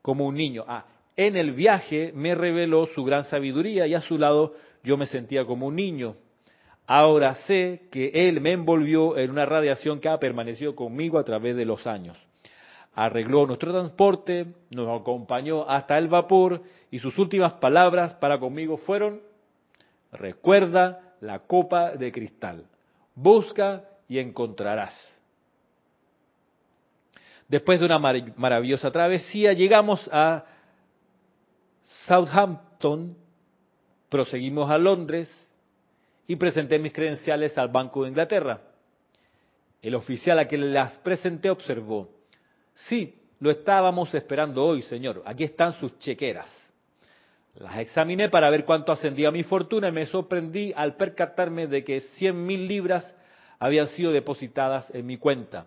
[0.00, 0.64] como un niño.
[0.66, 4.54] Ah, en el viaje me reveló su gran sabiduría y a su lado
[4.84, 6.16] yo me sentía como un niño.
[6.90, 11.54] Ahora sé que Él me envolvió en una radiación que ha permanecido conmigo a través
[11.54, 12.16] de los años.
[12.94, 19.20] Arregló nuestro transporte, nos acompañó hasta el vapor y sus últimas palabras para conmigo fueron,
[20.12, 22.64] recuerda la copa de cristal,
[23.14, 24.98] busca y encontrarás.
[27.48, 30.42] Después de una maravillosa travesía, llegamos a
[32.06, 33.14] Southampton,
[34.08, 35.30] proseguimos a Londres
[36.28, 38.60] y presenté mis credenciales al Banco de Inglaterra.
[39.82, 42.10] El oficial a quien las presenté observó,
[42.74, 46.48] sí, lo estábamos esperando hoy, señor, aquí están sus chequeras.
[47.54, 52.00] Las examiné para ver cuánto ascendía mi fortuna y me sorprendí al percatarme de que
[52.00, 53.16] cien mil libras
[53.58, 55.66] habían sido depositadas en mi cuenta.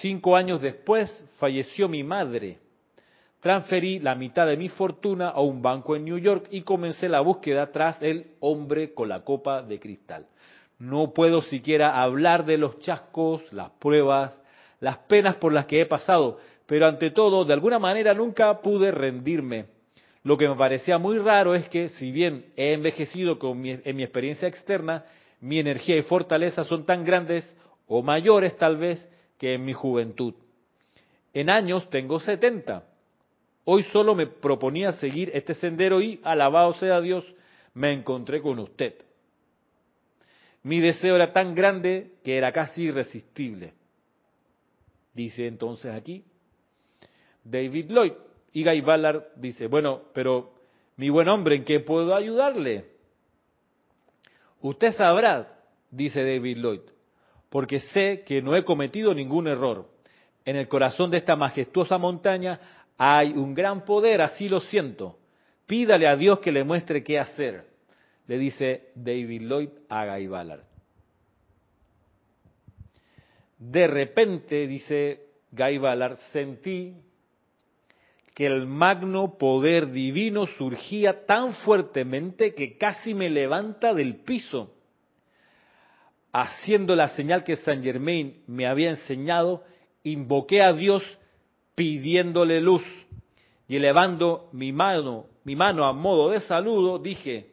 [0.00, 2.58] Cinco años después falleció mi madre.
[3.40, 7.20] Transferí la mitad de mi fortuna a un banco en New York y comencé la
[7.20, 10.26] búsqueda tras el hombre con la copa de cristal.
[10.78, 14.38] No puedo siquiera hablar de los chascos, las pruebas,
[14.80, 18.90] las penas por las que he pasado, pero ante todo, de alguna manera nunca pude
[18.90, 19.66] rendirme.
[20.22, 24.02] Lo que me parecía muy raro es que, si bien he envejecido con en mi
[24.02, 25.04] experiencia externa,
[25.40, 30.34] mi energía y fortaleza son tan grandes o mayores tal vez que en mi juventud.
[31.32, 32.89] En años tengo 70.
[33.64, 37.24] Hoy solo me proponía seguir este sendero y, alabado sea Dios,
[37.74, 38.94] me encontré con usted.
[40.62, 43.74] Mi deseo era tan grande que era casi irresistible.
[45.14, 46.24] Dice entonces aquí
[47.44, 48.12] David Lloyd.
[48.52, 50.52] Y Guy Ballard dice, bueno, pero
[50.96, 52.86] mi buen hombre, ¿en qué puedo ayudarle?
[54.60, 55.56] Usted sabrá,
[55.90, 56.80] dice David Lloyd,
[57.48, 59.88] porque sé que no he cometido ningún error.
[60.44, 62.60] En el corazón de esta majestuosa montaña
[63.02, 65.18] hay un gran poder, así lo siento.
[65.66, 67.64] Pídale a Dios que le muestre qué hacer,
[68.26, 70.64] le dice David Lloyd a Guy Ballard.
[73.58, 76.94] De repente, dice Guy Ballard, sentí
[78.34, 84.74] que el magno poder divino surgía tan fuertemente que casi me levanta del piso.
[86.32, 89.64] Haciendo la señal que Saint Germain me había enseñado,
[90.02, 91.02] invoqué a Dios
[91.74, 92.82] pidiéndole luz
[93.68, 97.50] y elevando mi mano, mi mano a modo de saludo, dije,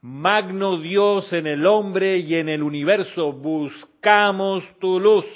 [0.00, 5.26] Magno Dios en el hombre y en el universo, buscamos tu luz,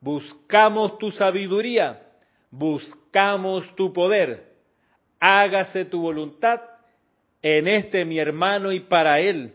[0.00, 2.02] buscamos tu sabiduría
[2.50, 4.54] buscamos tu poder.
[5.20, 6.60] Hágase tu voluntad
[7.42, 9.54] en este mi hermano y para él,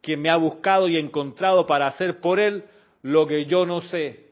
[0.00, 2.64] quien me ha buscado y encontrado para hacer por él
[3.02, 4.30] lo que yo no sé.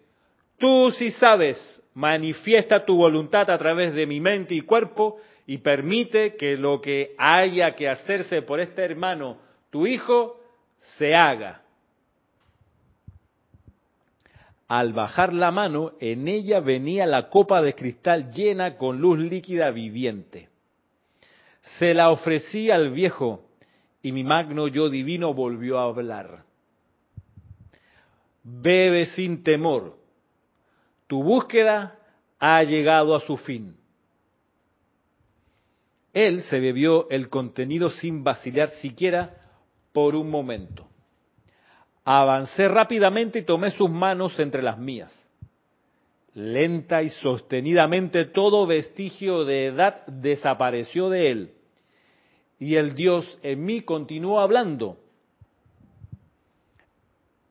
[0.59, 6.37] Tú sí sabes, manifiesta tu voluntad a través de mi mente y cuerpo y permite
[6.37, 9.39] que lo que haya que hacerse por este hermano,
[9.71, 10.41] tu hijo,
[10.99, 11.63] se haga.
[14.69, 19.73] Al bajar la mano, en ella venía la copa de cristal llena con luz líquida
[19.73, 20.49] viviente.
[21.79, 23.49] Se la ofrecí al viejo
[24.03, 26.45] y mi magno yo divino volvió a hablar.
[28.45, 30.00] Bebe sin temor.
[31.11, 31.99] Tu búsqueda
[32.39, 33.75] ha llegado a su fin.
[36.13, 39.35] Él se bebió el contenido sin vacilar siquiera
[39.93, 40.87] por un momento.
[42.05, 45.13] Avancé rápidamente y tomé sus manos entre las mías.
[46.35, 51.55] Lenta y sostenidamente todo vestigio de edad desapareció de él.
[52.61, 54.97] Y el Dios en mí continuó hablando.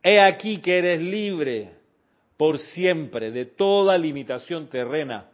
[0.01, 1.78] He aquí que eres libre
[2.39, 5.25] por siempre de toda limitación terrena.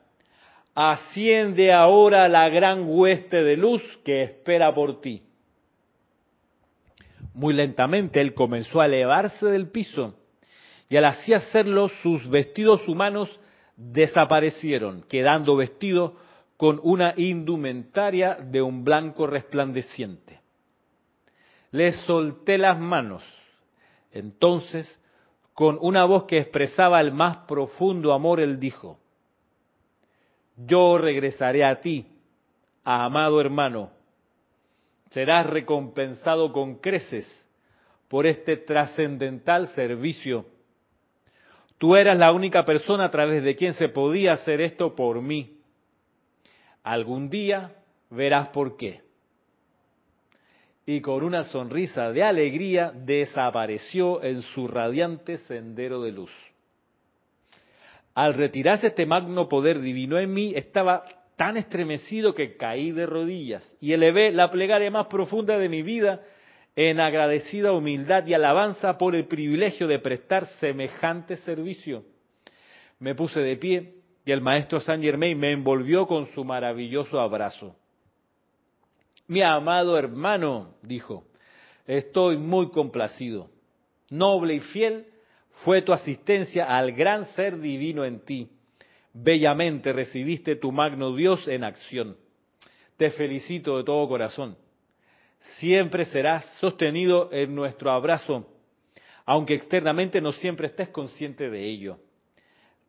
[0.73, 5.21] Asciende ahora la gran hueste de luz que espera por ti.
[7.35, 10.15] Muy lentamente él comenzó a elevarse del piso
[10.89, 13.39] y al así hacerlo sus vestidos humanos
[13.77, 16.15] desaparecieron, quedando vestido
[16.57, 20.39] con una indumentaria de un blanco resplandeciente.
[21.69, 23.23] Le solté las manos.
[24.11, 24.89] Entonces,
[25.55, 28.99] con una voz que expresaba el más profundo amor, él dijo,
[30.55, 32.05] yo regresaré a ti,
[32.83, 33.89] amado hermano,
[35.09, 37.27] serás recompensado con creces
[38.07, 40.45] por este trascendental servicio
[41.77, 45.59] Tú eras la única persona a través de quien se podía hacer esto por mí.
[46.83, 47.75] Algún día
[48.09, 49.04] verás por qué.
[50.85, 56.31] Y con una sonrisa de alegría desapareció en su radiante sendero de luz.
[58.13, 61.03] Al retirarse este magno poder divino en mí, estaba
[61.35, 66.21] tan estremecido que caí de rodillas y elevé la plegaria más profunda de mi vida
[66.75, 72.03] en agradecida humildad y alabanza por el privilegio de prestar semejante servicio.
[72.99, 77.75] Me puse de pie y el maestro Saint Germain me envolvió con su maravilloso abrazo.
[79.27, 81.25] Mi amado hermano, dijo,
[81.87, 83.49] estoy muy complacido.
[84.09, 85.07] Noble y fiel
[85.63, 88.49] fue tu asistencia al gran ser divino en ti.
[89.13, 92.17] Bellamente recibiste tu magno Dios en acción.
[92.97, 94.57] Te felicito de todo corazón
[95.59, 98.47] siempre serás sostenido en nuestro abrazo,
[99.25, 101.97] aunque externamente no siempre estés consciente de ello.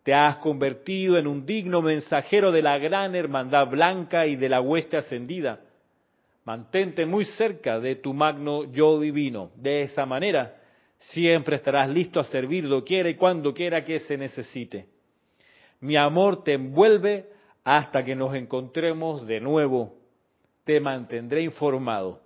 [0.03, 4.61] Te has convertido en un digno mensajero de la gran hermandad blanca y de la
[4.61, 5.61] hueste ascendida.
[6.47, 9.51] Mantente muy cerca de tu magno yo divino.
[9.57, 10.63] De esa manera,
[10.97, 14.87] siempre estarás listo a servir quiera y cuando quiera que se necesite.
[15.81, 17.27] Mi amor te envuelve
[17.65, 19.99] hasta que nos encontremos de nuevo.
[20.63, 22.21] Te mantendré informado.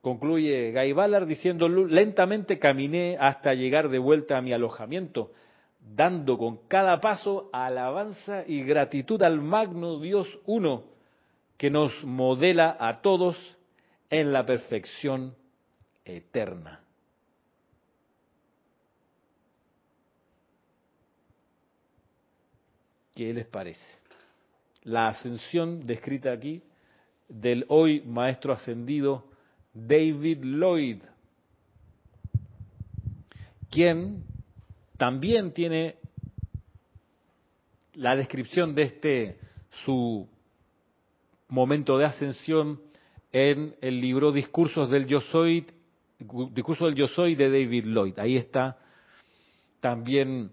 [0.00, 5.30] Concluye Guy Ballard diciendo, lentamente caminé hasta llegar de vuelta a mi alojamiento,
[5.94, 10.84] dando con cada paso alabanza y gratitud al magno Dios uno,
[11.56, 13.36] que nos modela a todos
[14.10, 15.34] en la perfección
[16.04, 16.80] eterna.
[23.14, 23.80] ¿Qué les parece?
[24.82, 26.62] La ascensión descrita aquí
[27.28, 29.24] del hoy Maestro Ascendido
[29.72, 31.02] David Lloyd,
[33.70, 34.22] quien
[34.96, 35.96] también tiene
[37.94, 39.38] la descripción de este
[39.84, 40.28] su
[41.48, 42.80] momento de ascensión
[43.32, 45.66] en el libro Discursos del Yo Soy,
[46.52, 48.18] Discurso del Yo Soy de David Lloyd.
[48.18, 48.78] Ahí está
[49.80, 50.50] también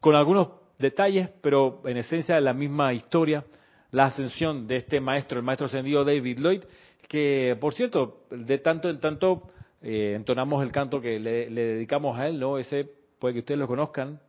[0.00, 0.48] con algunos
[0.78, 3.44] detalles, pero en esencia la misma historia,
[3.90, 6.64] la ascensión de este maestro, el maestro ascendido David Lloyd,
[7.08, 9.50] que por cierto, de tanto en tanto
[9.82, 12.58] eh, entonamos el canto que le, dedicamos a él, ¿no?
[12.58, 14.20] Ese, puede que ustedes lo conozcan,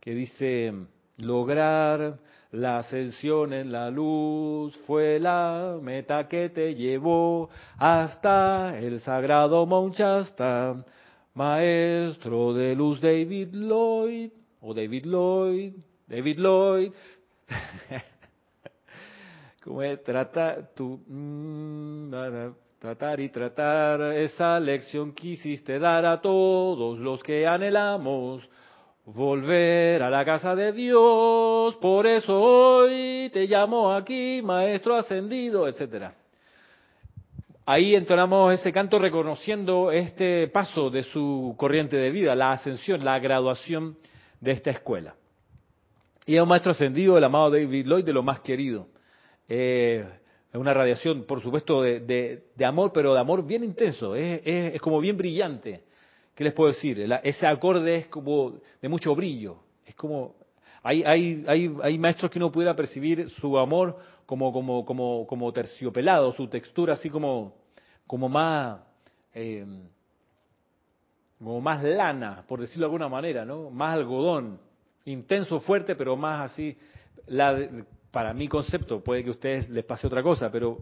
[0.00, 0.72] que dice,
[1.16, 2.18] lograr
[2.52, 9.98] la ascensión en la luz fue la meta que te llevó hasta el sagrado Mount
[11.34, 14.30] maestro de luz David Lloyd,
[14.60, 15.74] o David Lloyd,
[16.06, 16.92] David Lloyd.
[19.62, 22.10] como es tratar, tu, mm,
[22.78, 28.48] tratar y tratar esa lección quisiste dar a todos los que anhelamos
[29.04, 36.14] volver a la casa de Dios, por eso hoy te llamo aquí, maestro ascendido, etcétera.
[37.64, 43.18] Ahí entonamos ese canto reconociendo este paso de su corriente de vida, la ascensión, la
[43.18, 43.96] graduación
[44.40, 45.14] de esta escuela.
[46.26, 48.88] Y es un maestro ascendido, el amado David Lloyd, de lo más querido
[49.48, 50.04] eh,
[50.58, 55.82] una radiación, por supuesto, de, amor, pero de amor bien intenso, es, como bien brillante.
[56.34, 57.00] ¿Qué les puedo decir?
[57.22, 60.36] ese acorde es como de mucho brillo, es como...
[60.82, 65.52] Hay, hay, hay, hay maestros que uno pudiera percibir su amor como, como, como, como
[65.52, 67.54] terciopelado, su textura así como,
[68.06, 68.80] como más...
[69.34, 69.66] Eh,
[71.38, 73.70] como más lana, por decirlo de alguna manera, ¿no?
[73.70, 74.58] Más algodón,
[75.04, 76.76] intenso, fuerte, pero más así.
[77.26, 77.56] La,
[78.10, 80.78] para mi concepto, puede que a ustedes les pase otra cosa, pero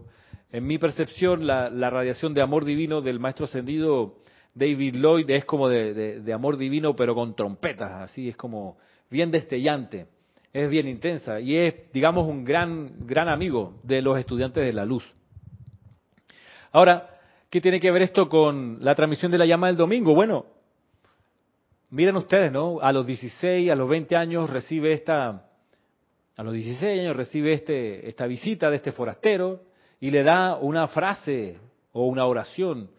[0.51, 4.15] en mi percepción la, radiación de amor divino del Maestro Ascendido
[4.53, 8.77] David Lloyd es como de, de amor divino, pero con trompetas, así es como
[9.09, 10.07] bien destellante,
[10.53, 14.85] es bien intensa y es, digamos, un gran, gran amigo de los estudiantes de la
[14.85, 15.03] luz.
[16.71, 17.09] Ahora,
[17.49, 20.13] ¿qué tiene que ver esto con la transmisión de la llama del domingo?
[20.13, 20.45] Bueno,
[21.89, 22.79] miren ustedes, ¿no?
[22.81, 25.46] A los 16, a los 20 años recibe esta,
[26.37, 29.63] a los 16 años recibe este, esta visita de este forastero
[29.99, 31.57] y le da una frase
[31.91, 32.91] o una oración.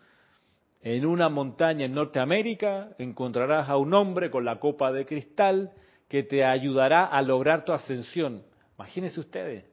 [0.83, 5.71] En una montaña en Norteamérica encontrarás a un hombre con la copa de cristal
[6.09, 8.43] que te ayudará a lograr tu ascensión.
[8.77, 9.65] Imagínense ustedes,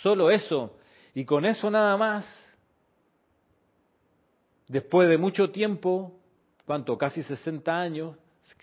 [0.00, 0.76] solo eso,
[1.14, 2.24] y con eso nada más,
[4.68, 6.12] después de mucho tiempo,
[6.64, 6.96] ¿cuánto?
[6.96, 8.16] Casi 60 años,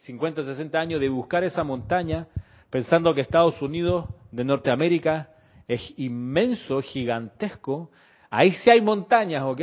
[0.03, 2.27] 50, 60 años de buscar esa montaña,
[2.69, 5.29] pensando que Estados Unidos de Norteamérica
[5.67, 7.91] es inmenso, gigantesco.
[8.29, 9.61] Ahí sí hay montañas, ¿ok?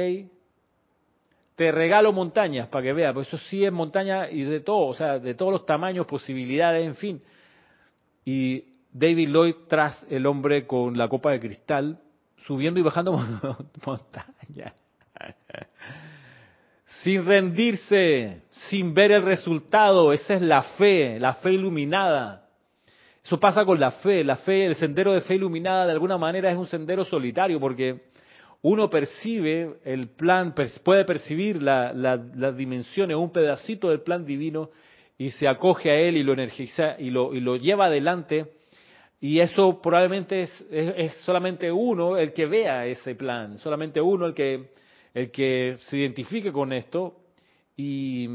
[1.57, 4.95] Te regalo montañas para que veas, pues eso sí es montaña y de todo, o
[4.95, 7.23] sea, de todos los tamaños, posibilidades, en fin.
[8.25, 11.99] Y David Lloyd tras el hombre con la copa de cristal,
[12.47, 13.13] subiendo y bajando
[13.87, 14.75] montañas.
[17.03, 22.46] sin rendirse, sin ver el resultado, esa es la fe, la fe iluminada.
[23.27, 24.22] Eso pasa con la fe.
[24.22, 28.03] La fe, el sendero de fe iluminada, de alguna manera es un sendero solitario porque
[28.62, 30.55] uno percibe el plan,
[30.85, 34.70] puede percibir las dimensiones, un pedacito del plan divino
[35.18, 38.47] y se acoge a él y lo energiza y lo, y lo lleva adelante.
[39.20, 44.35] Y eso probablemente es, es, solamente uno el que vea ese plan, solamente uno el
[44.35, 44.70] que,
[45.14, 47.16] el que se identifique con esto.
[47.77, 48.29] Y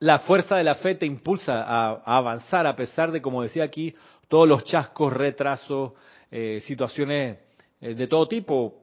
[0.00, 3.94] la fuerza de la fe te impulsa a, avanzar a pesar de, como decía aquí,
[4.28, 5.92] todos los chascos, retrasos,
[6.30, 7.38] eh, situaciones
[7.80, 8.78] eh, de todo tipo,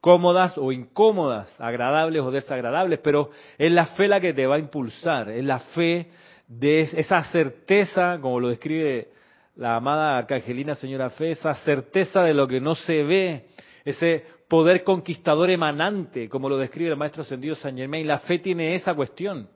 [0.00, 4.60] cómodas o incómodas, agradables o desagradables, pero es la fe la que te va a
[4.60, 6.10] impulsar, es la fe
[6.46, 9.08] de esa certeza, como lo describe
[9.56, 13.46] la amada arcangelina señora Fe, esa certeza de lo que no se ve,
[13.84, 18.74] ese poder conquistador emanante, como lo describe el maestro ascendido San Germain, la fe tiene
[18.74, 19.48] esa cuestión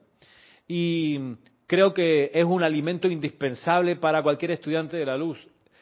[0.67, 5.37] y creo que es un alimento indispensable para cualquier estudiante de la luz,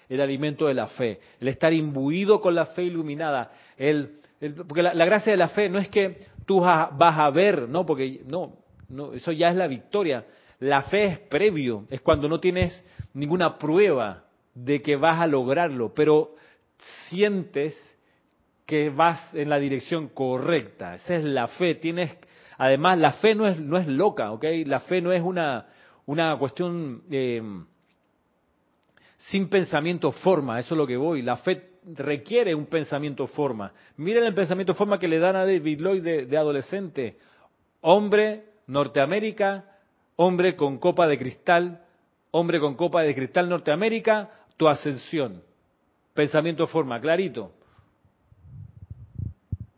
[0.10, 4.20] el alimento de la fe, el estar imbuido con la fe iluminada, el,
[4.68, 8.22] porque la, gracia de la fe no es que tú vas a ver, no, porque
[8.28, 8.58] no,
[8.90, 10.26] no, eso ya es la victoria.
[10.60, 12.84] La fe es previo, es cuando no tienes
[13.14, 14.24] ninguna prueba
[14.54, 16.36] de que vas a lograrlo, pero
[17.10, 17.78] sientes
[18.66, 20.96] que vas en la dirección correcta.
[20.96, 21.76] Esa es la fe.
[21.76, 22.16] Tienes
[22.58, 24.46] Además, la fe no es, no es loca, ¿ok?
[24.66, 25.68] La fe no es una,
[26.06, 27.42] una cuestión eh,
[29.18, 31.22] sin pensamiento forma, eso es lo que voy.
[31.22, 33.72] La fe requiere un pensamiento forma.
[33.98, 37.18] Miren el pensamiento forma que le dan a David Lloyd de, de adolescente.
[37.82, 39.66] Hombre, Norteamérica,
[40.16, 41.84] hombre con copa de cristal,
[42.32, 45.44] hombre con copa de cristal Norteamérica, tu ascensión.
[46.14, 47.52] Pensamiento forma, clarito.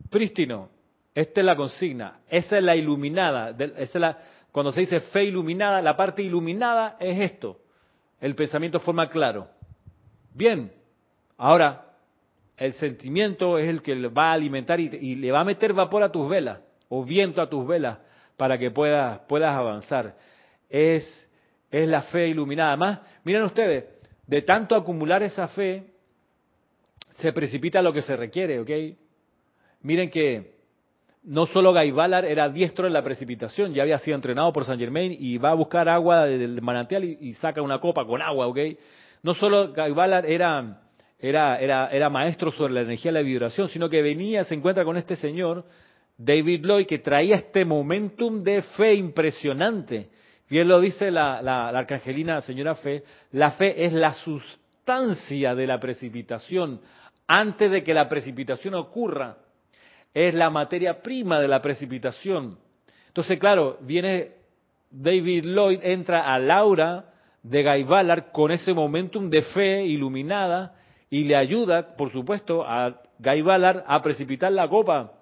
[0.10, 0.70] Prístino,
[1.18, 4.20] esta es la consigna, esa es la iluminada, esa es la,
[4.52, 7.60] cuando se dice fe iluminada, la parte iluminada es esto,
[8.22, 9.48] el pensamiento forma claro.
[10.36, 10.72] Bien,
[11.36, 11.86] ahora
[12.56, 16.12] el sentimiento es el que va a alimentar y, le va a meter vapor a
[16.12, 17.98] tus velas o viento a tus velas
[18.36, 20.16] para que puedas, puedas avanzar.
[20.70, 21.04] Es,
[21.72, 22.74] es la fe iluminada.
[22.74, 23.86] Además, miren ustedes,
[24.28, 25.84] de tanto acumular esa fe,
[27.16, 28.70] se precipita lo que se requiere, ¿ok?
[29.82, 30.57] Miren que
[31.28, 34.80] no solo Guy Ballard era diestro en la precipitación, ya había sido entrenado por Saint
[34.80, 38.58] Germain y va a buscar agua del manantial y, saca una copa con agua, ¿ok?
[39.24, 40.80] No solo Guy Ballard era,
[41.20, 44.86] era, era, era maestro sobre la energía de la vibración, sino que venía, se encuentra
[44.86, 45.66] con este señor,
[46.18, 50.08] David Lloyd, que traía este momentum de fe impresionante.
[50.50, 53.04] Bien lo dice la, la, la arcangelina señora Fe,
[53.34, 56.80] la fe es la sustancia de la precipitación.
[57.28, 59.36] Antes de que la precipitación ocurra,
[60.14, 62.58] es la materia prima de la precipitación.
[63.08, 64.32] Entonces, claro, viene
[64.90, 70.76] David Lloyd, entra a Laura de Guy Ballard con ese momentum de fe iluminada
[71.10, 75.14] y le ayuda, por supuesto, a Guy Ballard a precipitar la copa,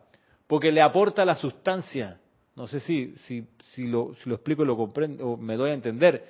[0.47, 2.19] porque le aporta la sustancia.
[2.55, 5.71] No sé si, si, si, lo, si lo explico y lo comprendo, o me doy
[5.71, 6.25] a entender.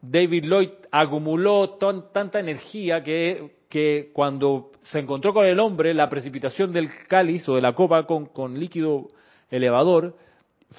[0.00, 1.76] David Lloyd acumuló
[2.12, 7.54] tanta energía que que cuando se encontró con el hombre, la precipitación del cáliz o
[7.54, 9.08] de la copa con, líquido
[9.48, 10.16] elevador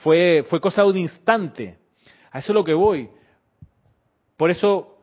[0.04, 1.78] fue, fue cosa de un instante.
[2.32, 3.10] A eso es lo que voy.
[4.36, 4.98] Por eso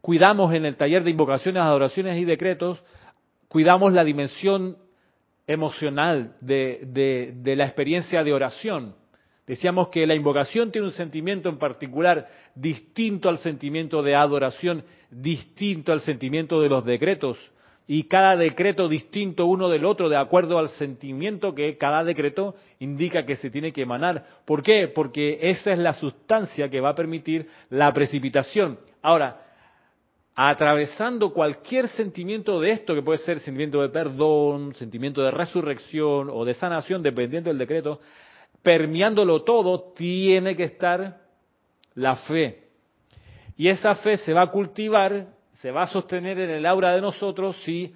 [0.00, 2.82] cuidamos en el taller de invocaciones, adoraciones y decretos,
[3.48, 4.78] cuidamos la dimensión
[5.46, 8.94] emocional de, de, la experiencia de oración.
[9.46, 15.92] Decíamos que la invocación tiene un sentimiento en particular distinto al sentimiento de adoración, distinto
[15.92, 17.38] al sentimiento de los decretos,
[17.86, 23.26] y cada decreto distinto uno del otro de acuerdo al sentimiento que cada decreto indica
[23.26, 24.24] que se tiene que emanar.
[24.46, 24.88] ¿Por qué?
[24.88, 28.78] Porque esa es la sustancia que va a permitir la precipitación.
[29.02, 29.42] Ahora,
[30.34, 36.46] atravesando cualquier sentimiento de esto, que puede ser sentimiento de perdón, sentimiento de resurrección o
[36.46, 38.00] de sanación, dependiendo del decreto,
[38.64, 41.20] permeándolo todo, tiene que estar
[41.94, 42.64] la fe.
[43.56, 45.26] Y esa fe se va a cultivar,
[45.60, 47.94] se va a sostener en el aura de nosotros si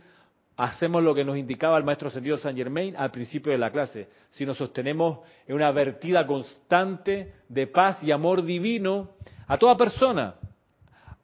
[0.58, 4.08] hacemos lo que nos indicaba el maestro sentido Saint Germain al principio de la clase,
[4.30, 9.12] si nos sostenemos en una vertida constante de paz y amor divino
[9.46, 10.34] a toda persona,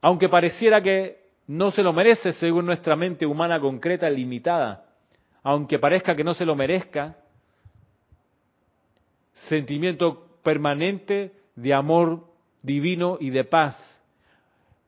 [0.01, 4.87] aunque pareciera que no se lo merece según nuestra mente humana concreta limitada,
[5.43, 7.17] aunque parezca que no se lo merezca,
[9.35, 12.25] sentimiento permanente de amor
[12.63, 13.79] divino y de paz.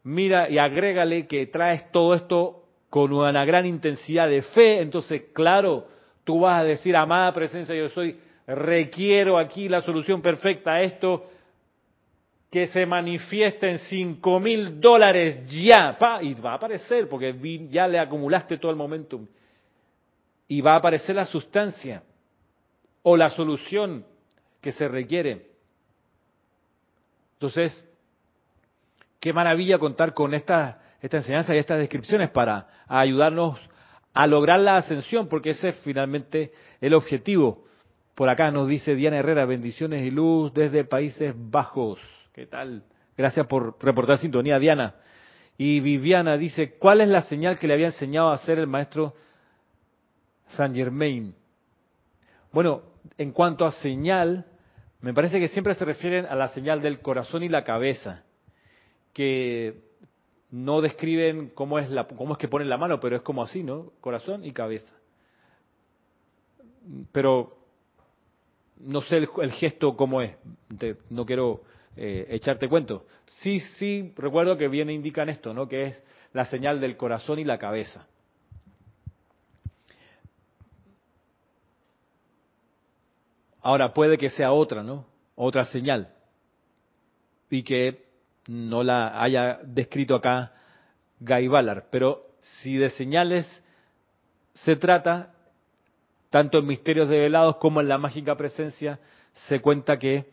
[0.05, 5.89] Mira y agrégale que traes todo esto con una gran intensidad de fe, entonces claro,
[6.25, 11.27] tú vas a decir, amada presencia, yo soy, requiero aquí la solución perfecta a esto,
[12.51, 17.35] que se manifiesta en cinco mil dólares ya, pa, y va a aparecer, porque
[17.69, 19.27] ya le acumulaste todo el momentum,
[20.49, 22.03] y va a aparecer la sustancia
[23.03, 24.07] o la solución
[24.67, 25.47] que se requiere.
[27.35, 27.89] Entonces,
[29.21, 33.61] qué maravilla contar con esta, esta enseñanza y estas descripciones para ayudarnos
[34.13, 37.65] a lograr la ascensión, porque ese es finalmente el objetivo.
[38.17, 42.01] Por acá nos dice Diana Herrera, bendiciones y luz desde Países Bajos.
[42.33, 42.83] ¿Qué tal?
[43.17, 44.97] Gracias por reportar sintonía, Diana.
[45.57, 49.15] Y Viviana dice, ¿cuál es la señal que le había enseñado a hacer el maestro
[50.49, 51.37] Saint Germain?
[52.51, 52.83] Bueno,
[53.17, 54.45] en cuanto a señal,
[55.07, 58.25] me parece que siempre se refieren a la señal del corazón y la cabeza,
[59.13, 59.79] que
[60.51, 63.63] no describen cómo es, la, cómo es que ponen la mano, pero es como así,
[63.63, 63.93] ¿no?
[64.01, 64.93] Corazón y cabeza.
[67.13, 67.57] Pero
[68.81, 70.33] no sé el, gesto cómo es,
[71.09, 71.63] no quiero
[71.97, 73.07] eh, echarte cuento.
[73.43, 75.69] Sí, sí, recuerdo que bien indican esto, ¿no?
[75.69, 78.09] Que es la señal del corazón y la cabeza.
[83.67, 85.07] Ahora puede que sea otra, ¿no?
[85.35, 86.15] Otra señal.
[87.51, 88.05] Y que
[88.47, 90.53] no la haya descrito acá
[91.19, 91.87] Guy Ballard.
[91.91, 93.45] Pero si de señales
[94.55, 95.35] se trata,
[96.31, 99.01] tanto en misterios develados como en la mágica presencia,
[99.33, 100.31] se cuenta que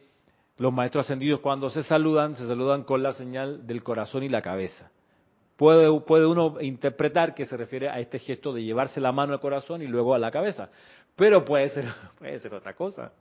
[0.60, 4.44] los maestros ascendidos cuando se saludan, se saludan con la señal del corazón y la
[4.44, 4.92] cabeza.
[5.58, 9.40] Puede, puede uno interpretar que se refiere a este gesto de llevarse la mano al
[9.40, 10.70] corazón y luego a la cabeza,
[11.16, 11.86] pero puede ser,
[12.20, 13.12] puede ser otra cosa.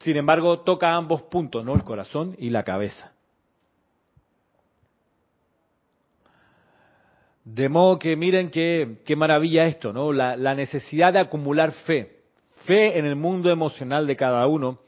[0.00, 1.74] Sin embargo, toca ambos puntos, ¿no?
[1.74, 3.12] El corazón y la cabeza.
[7.44, 10.12] De modo que miren qué, qué maravilla esto, ¿no?
[10.12, 12.20] La, la necesidad de acumular fe,
[12.66, 14.80] fe en el mundo emocional de cada uno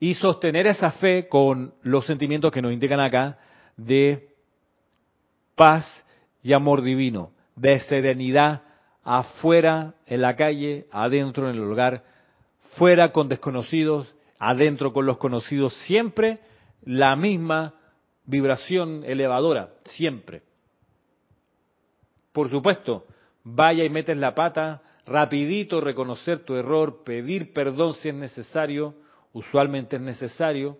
[0.00, 3.38] y sostener esa fe con los sentimientos que nos indican acá
[3.76, 4.30] de
[5.54, 5.86] paz
[6.42, 8.62] y amor divino, de serenidad
[9.04, 12.02] afuera en la calle, adentro en el hogar,
[12.76, 16.40] fuera con desconocidos, adentro con los conocidos, siempre
[16.82, 17.74] la misma
[18.24, 20.42] vibración elevadora, siempre.
[22.32, 23.04] Por supuesto,
[23.44, 28.94] vaya y metes la pata, rapidito reconocer tu error, pedir perdón si es necesario,
[29.32, 30.78] usualmente es necesario,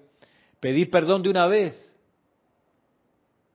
[0.58, 1.76] pedir perdón de una vez.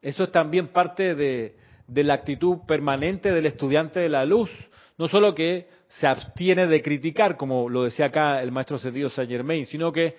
[0.02, 1.56] Eso es también parte de,
[1.88, 4.52] la actitud permanente del estudiante de la luz,
[4.98, 9.30] no solo que se abstiene de criticar, como lo decía acá el maestro Cedillo Saint
[9.30, 10.16] Germain, sino que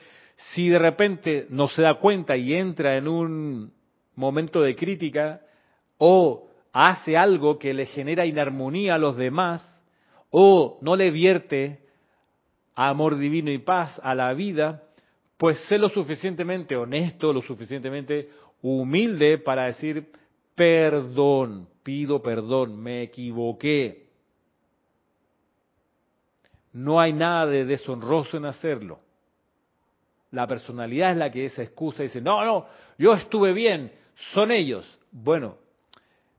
[0.55, 3.72] si de repente no se da cuenta y entra en un
[4.14, 5.41] momento de crítica
[5.99, 9.64] o hace algo que le genera inarmonía a los demás
[10.31, 11.81] o no le vierte
[12.74, 14.83] amor divino y paz a la vida,
[15.39, 18.29] pues sé lo suficientemente honesto, lo suficientemente
[18.61, 20.09] humilde para decir,
[20.55, 24.06] perdón, pido perdón, me equivoqué.
[26.77, 29.01] No hay nada de deshonroso en hacerlo.
[30.33, 32.66] La personalidad es la que se excusa dice, no, no,
[32.99, 33.91] yo estuve bien,
[34.35, 34.87] son ellos.
[35.11, 35.57] Bueno,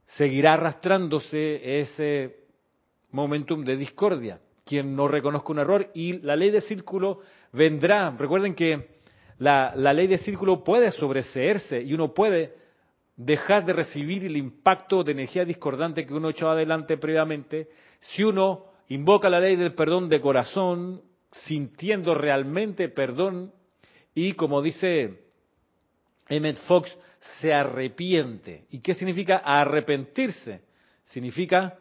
[0.06, 2.36] seguirá arrastrándose ese
[3.10, 7.22] momentum de discordia quien no reconozca un error y la ley de círculo
[7.52, 8.10] vendrá.
[8.10, 9.00] Recuerden que
[9.38, 12.54] la, ley de círculo puede sobreseerse y uno puede
[13.16, 18.66] dejar de recibir el impacto de energía discordante que uno echó adelante previamente si uno
[18.88, 23.52] invoca la ley del perdón de corazón, sintiendo realmente perdón
[24.14, 25.22] y como dice
[26.28, 26.94] Emmett Fox,
[27.40, 28.64] se arrepiente.
[28.70, 30.62] ¿Y qué significa arrepentirse?
[31.04, 31.78] Significa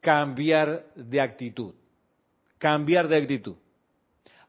[0.00, 1.74] cambiar de actitud.
[2.58, 3.56] Cambiar de actitud.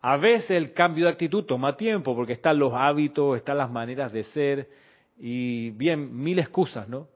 [0.01, 4.11] A veces el cambio de actitud toma tiempo porque están los hábitos, están las maneras
[4.13, 4.69] de ser
[5.17, 7.07] y bien, mil excusas, ¿no?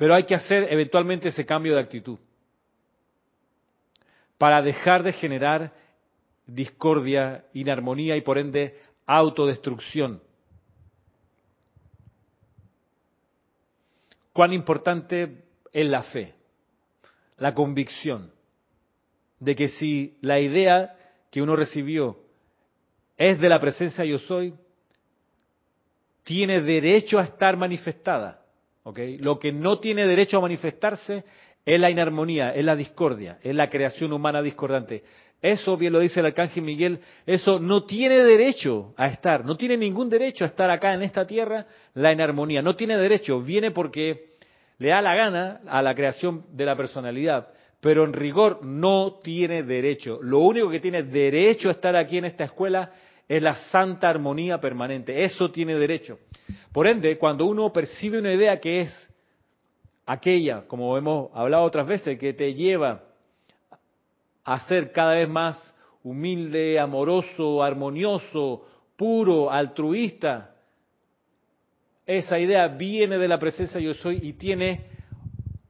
[0.00, 2.18] Pero hay que hacer eventualmente ese cambio de actitud
[4.38, 5.74] para dejar de generar
[6.46, 10.22] discordia, inarmonía y por ende autodestrucción.
[14.32, 16.34] Cuán importante es la fe,
[17.36, 18.32] la convicción
[19.38, 20.96] de que si la idea
[21.30, 22.18] que uno recibió
[23.18, 24.54] es de la presencia yo soy,
[26.24, 28.39] tiene derecho a estar manifestada.
[28.84, 31.24] Lo que no tiene derecho a manifestarse
[31.64, 35.02] es la inarmonía, es la discordia, es la creación humana discordante.
[35.42, 39.76] Eso, bien lo dice el arcángel Miguel, eso no tiene derecho a estar, no tiene
[39.76, 44.34] ningún derecho a estar acá en esta tierra la inarmonía, no tiene derecho, viene porque
[44.78, 47.48] le da la gana a la creación de la personalidad
[47.80, 50.18] pero en rigor no tiene derecho.
[50.22, 52.92] Lo único que tiene derecho a estar aquí en esta escuela
[53.30, 55.22] es la santa armonía permanente.
[55.22, 56.18] Eso tiene derecho.
[56.72, 59.10] Por ende, cuando uno percibe una idea que es
[60.04, 63.04] aquella, como hemos hablado otras veces, que te lleva
[64.42, 68.66] a ser cada vez más humilde, amoroso, armonioso,
[68.96, 70.56] puro, altruista,
[72.04, 74.86] esa idea viene de la presencia yo soy y tiene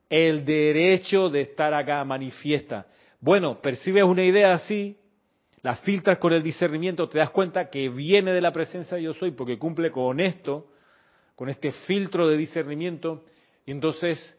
[0.09, 2.87] el derecho de estar acá manifiesta.
[3.21, 4.97] Bueno, percibes una idea así,
[5.63, 9.15] la filtras con el discernimiento, te das cuenta que viene de la presencia de yo
[9.15, 10.69] soy porque cumple con esto,
[11.37, 13.25] con este filtro de discernimiento,
[13.67, 14.37] y entonces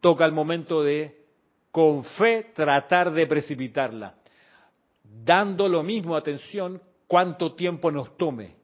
[0.00, 1.22] toca el momento de,
[1.70, 4.14] con fe, tratar de precipitarla,
[5.24, 8.56] dando lo mismo atención cuánto tiempo nos tome.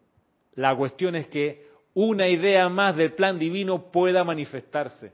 [0.54, 5.12] La cuestión es que una idea más del plan divino pueda manifestarse.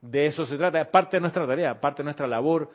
[0.00, 2.70] De eso se trata, parte de nuestra tarea, parte de nuestra labor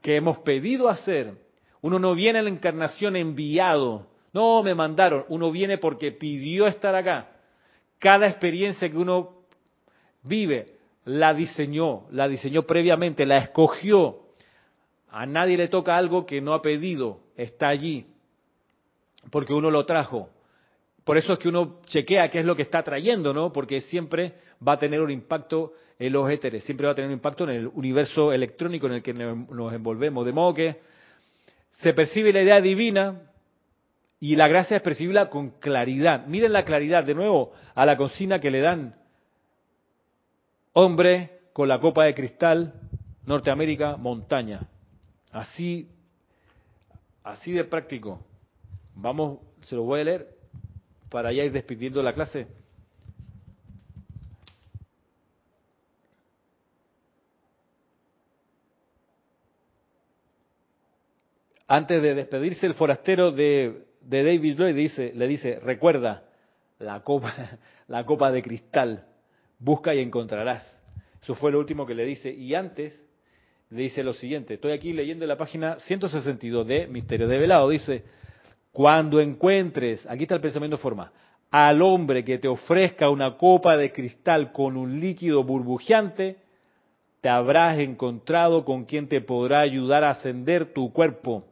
[0.00, 1.45] que hemos pedido hacer.
[1.86, 6.96] Uno no viene a la encarnación enviado, no me mandaron, uno viene porque pidió estar
[6.96, 7.28] acá.
[8.00, 9.44] Cada experiencia que uno
[10.24, 14.22] vive la diseñó, la diseñó previamente, la escogió.
[15.10, 18.06] A nadie le toca algo que no ha pedido, está allí,
[19.30, 20.28] porque uno lo trajo.
[21.04, 23.52] Por eso es que uno chequea qué es lo que está trayendo, ¿no?
[23.52, 24.34] Porque siempre
[24.66, 27.50] va a tener un impacto en los éteres, siempre va a tener un impacto en
[27.50, 30.26] el universo electrónico en el que nos envolvemos.
[30.26, 30.96] De modo que
[31.78, 33.22] se percibe la idea divina
[34.18, 36.26] y la gracia es percibirla con claridad.
[36.26, 38.94] Miren la claridad, de nuevo, a la consigna que le dan.
[40.72, 42.74] Hombre con la copa de cristal,
[43.24, 44.60] Norteamérica, montaña.
[45.32, 45.90] Así,
[47.22, 48.24] así de práctico.
[48.94, 50.36] Vamos, se lo voy a leer
[51.10, 52.46] para ya ir despidiendo la clase.
[61.68, 66.24] Antes de despedirse, el forastero de, David Lloyd dice, le dice, recuerda
[66.78, 67.34] la copa,
[67.88, 69.04] la copa de cristal,
[69.58, 70.64] busca y encontrarás.
[71.22, 72.30] Eso fue lo último que le dice.
[72.30, 73.04] Y antes
[73.70, 78.04] le dice lo siguiente, estoy aquí leyendo la página 162 de Misterio de Velado, dice,
[78.70, 81.10] cuando encuentres, aquí está el pensamiento forma,
[81.50, 86.36] al hombre que te ofrezca una copa de cristal con un líquido burbujeante,
[87.20, 91.44] te habrás encontrado con quien te podrá ayudar a ascender tu cuerpo.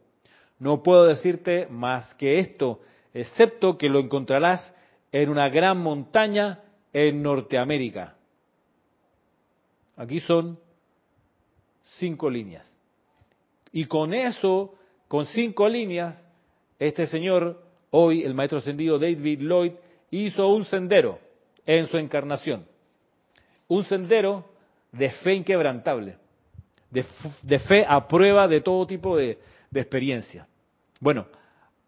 [0.59, 2.81] No puedo decirte más que esto,
[3.13, 4.73] excepto que lo encontrarás
[5.11, 6.61] en una gran montaña
[6.93, 8.15] en Norteamérica.
[9.97, 10.59] Aquí son
[11.97, 12.65] cinco líneas.
[13.71, 14.75] Y con eso,
[15.07, 16.21] con cinco líneas,
[16.79, 19.73] este señor, hoy el maestro ascendido David Lloyd,
[20.11, 21.19] hizo un sendero
[21.65, 22.65] en su encarnación.
[23.67, 24.45] Un sendero
[24.91, 26.17] de fe inquebrantable,
[26.89, 29.39] de, fe a prueba de todo tipo de,
[29.75, 30.47] de experiencia.
[31.01, 31.27] Bueno,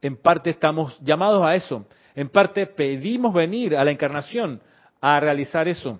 [0.01, 1.87] en parte estamos llamados a eso.
[2.15, 4.61] En parte pedimos venir a la encarnación
[4.99, 5.97] a realizar eso.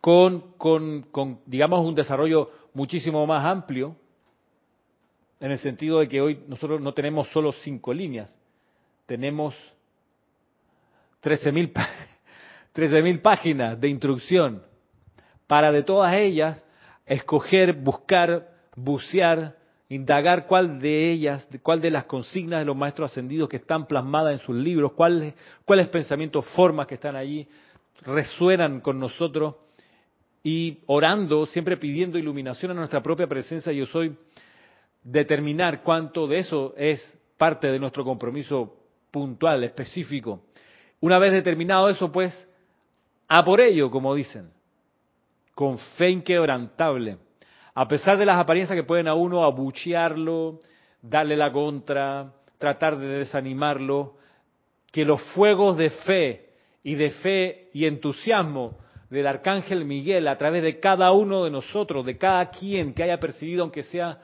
[0.00, 3.94] Con, con, digamos, un desarrollo muchísimo más amplio,
[5.38, 8.36] en el sentido de que hoy nosotros no tenemos solo cinco líneas,
[9.06, 9.54] tenemos
[11.22, 14.62] 13.000 mil páginas de instrucción
[15.46, 16.66] para de todas ellas
[17.04, 19.56] escoger, buscar, bucear,
[19.88, 24.32] indagar cuál de ellas, cuál de las consignas de los maestros ascendidos que están plasmadas
[24.32, 25.34] en sus libros, cuáles,
[25.64, 27.46] cuáles pensamientos, formas que están allí
[28.02, 29.54] resuenan con nosotros
[30.42, 34.16] y orando, siempre pidiendo iluminación a nuestra propia presencia, yo soy,
[35.02, 38.76] determinar cuánto de eso es parte de nuestro compromiso
[39.10, 40.42] puntual, específico.
[41.00, 42.48] Una vez determinado eso, pues,
[43.28, 44.50] a por ello, como dicen,
[45.54, 47.18] con fe inquebrantable.
[47.78, 50.60] A pesar de las apariencias que pueden a uno abuchearlo,
[51.02, 54.14] darle la contra, tratar de desanimarlo,
[54.90, 58.78] que los fuegos de fe y de fe y entusiasmo
[59.10, 63.20] del arcángel Miguel a través de cada uno de nosotros, de cada quien que haya
[63.20, 64.22] percibido, aunque sea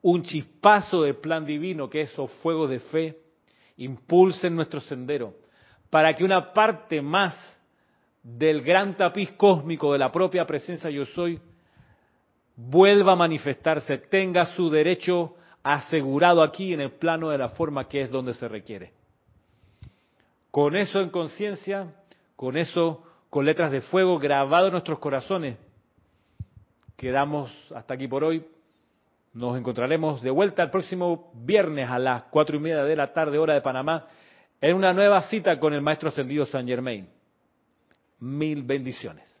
[0.00, 3.18] un chispazo del plan divino, que esos fuegos de fe
[3.76, 5.34] impulsen nuestro sendero,
[5.90, 7.36] para que una parte más
[8.22, 11.38] del gran tapiz cósmico de la propia presencia yo soy
[12.56, 18.02] vuelva a manifestarse, tenga su derecho asegurado aquí en el plano de la forma que
[18.02, 18.92] es donde se requiere.
[20.50, 21.94] Con eso en conciencia,
[22.36, 25.56] con eso con letras de fuego grabado en nuestros corazones,
[26.96, 28.46] quedamos hasta aquí por hoy.
[29.32, 33.38] Nos encontraremos de vuelta el próximo viernes a las cuatro y media de la tarde,
[33.38, 34.06] hora de Panamá,
[34.60, 37.08] en una nueva cita con el Maestro Ascendido San Germain.
[38.20, 39.33] Mil bendiciones.